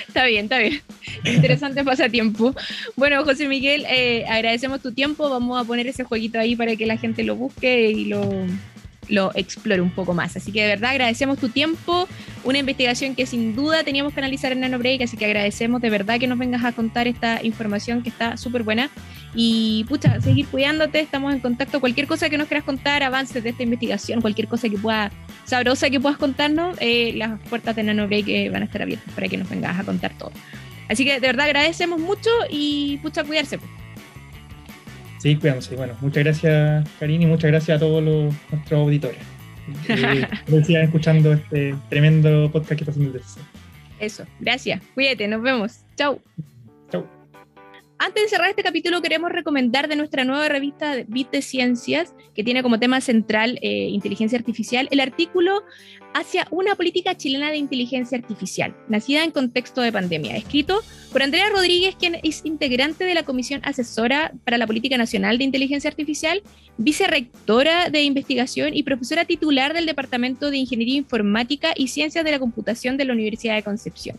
[0.08, 0.80] Está bien, está bien.
[1.22, 2.54] Interesante pasatiempo.
[2.96, 5.28] Bueno, José Miguel, eh, agradecemos tu tiempo.
[5.28, 8.22] Vamos a poner ese jueguito ahí para que la gente lo busque y lo,
[9.08, 10.36] lo explore un poco más.
[10.36, 12.08] Así que de verdad agradecemos tu tiempo,
[12.44, 16.18] una investigación que sin duda teníamos que analizar en NanoBreak, así que agradecemos de verdad
[16.18, 18.90] que nos vengas a contar esta información que está súper buena.
[19.34, 21.80] Y pucha, seguir cuidándote, estamos en contacto.
[21.80, 25.10] Cualquier cosa que nos quieras contar, avances de esta investigación, cualquier cosa que pueda,
[25.44, 29.28] sabrosa que puedas contarnos, eh, las puertas de NanoBreak eh, van a estar abiertas para
[29.28, 30.32] que nos vengas a contar todo.
[30.88, 33.58] Así que de verdad agradecemos mucho y pucha, cuidarse.
[33.58, 33.81] Pues.
[35.22, 35.76] Sí, cuidándose.
[35.76, 39.20] Bueno, muchas gracias, Karin, y muchas gracias a todos los, nuestros auditores.
[39.86, 43.24] que sigan escuchando este tremendo podcast que está haciendo el
[44.00, 44.82] Eso, gracias.
[44.94, 45.84] Cuídate, nos vemos.
[45.94, 46.20] Chau.
[48.04, 52.42] Antes de cerrar este capítulo, queremos recomendar de nuestra nueva revista Bit de Ciencias, que
[52.42, 55.62] tiene como tema central eh, inteligencia artificial, el artículo
[56.12, 60.82] hacia una política chilena de inteligencia artificial, nacida en contexto de pandemia, escrito
[61.12, 65.44] por Andrea Rodríguez, quien es integrante de la Comisión Asesora para la Política Nacional de
[65.44, 66.42] Inteligencia Artificial,
[66.78, 72.40] vicerrectora de investigación y profesora titular del Departamento de Ingeniería Informática y Ciencias de la
[72.40, 74.18] Computación de la Universidad de Concepción.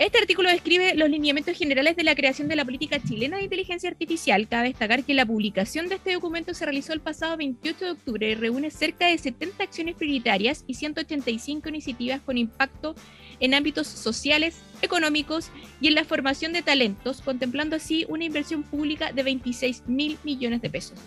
[0.00, 3.90] Este artículo describe los lineamientos generales de la creación de la política chilena de inteligencia
[3.90, 4.48] artificial.
[4.48, 8.30] Cabe destacar que la publicación de este documento se realizó el pasado 28 de octubre
[8.30, 12.94] y reúne cerca de 70 acciones prioritarias y 185 iniciativas con impacto
[13.40, 15.50] en ámbitos sociales, económicos
[15.82, 20.62] y en la formación de talentos, contemplando así una inversión pública de 26 mil millones
[20.62, 20.98] de pesos.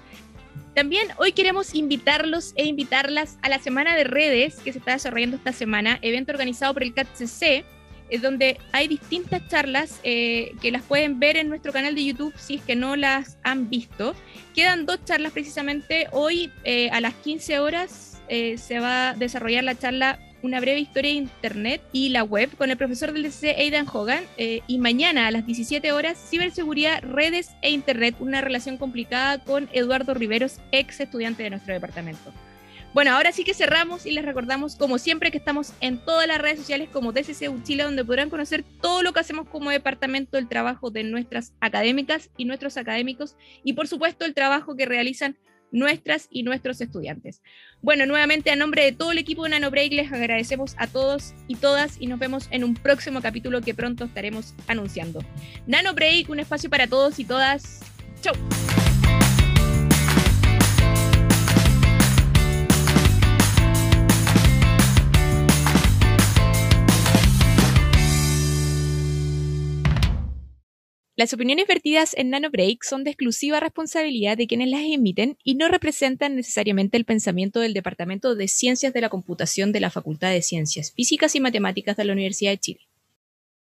[0.75, 5.37] También hoy queremos invitarlos e invitarlas a la Semana de Redes que se está desarrollando
[5.37, 7.65] esta semana, evento organizado por el CATCC,
[8.11, 12.35] es donde hay distintas charlas eh, que las pueden ver en nuestro canal de YouTube
[12.37, 14.17] si es que no las han visto.
[14.57, 19.63] Quedan dos charlas precisamente hoy eh, a las 15 horas eh, se va a desarrollar
[19.63, 23.59] la charla Una breve historia de Internet y la web con el profesor del DCC
[23.59, 28.79] Aidan Hogan eh, y mañana a las 17 horas Ciberseguridad, redes e Internet, una relación
[28.79, 32.33] complicada con Eduardo Riveros, ex estudiante de nuestro departamento.
[32.95, 36.39] Bueno, ahora sí que cerramos y les recordamos, como siempre, que estamos en todas las
[36.39, 40.49] redes sociales como DCC Chile, donde podrán conocer todo lo que hacemos como departamento, el
[40.49, 45.37] trabajo de nuestras académicas y nuestros académicos, y por supuesto el trabajo que realizan
[45.73, 47.43] nuestras y nuestros estudiantes.
[47.81, 51.57] Bueno, nuevamente a nombre de todo el equipo de NanoBreak les agradecemos a todos y
[51.57, 55.21] todas y nos vemos en un próximo capítulo que pronto estaremos anunciando.
[55.67, 57.81] NanoBreak, un espacio para todos y todas.
[58.21, 58.35] Chau.
[71.23, 75.69] Las opiniones vertidas en NanoBreak son de exclusiva responsabilidad de quienes las emiten y no
[75.69, 80.43] representan necesariamente el pensamiento del Departamento de Ciencias de la Computación de la Facultad de
[80.43, 82.92] Ciencias Físicas y Matemáticas de la Universidad de Chile.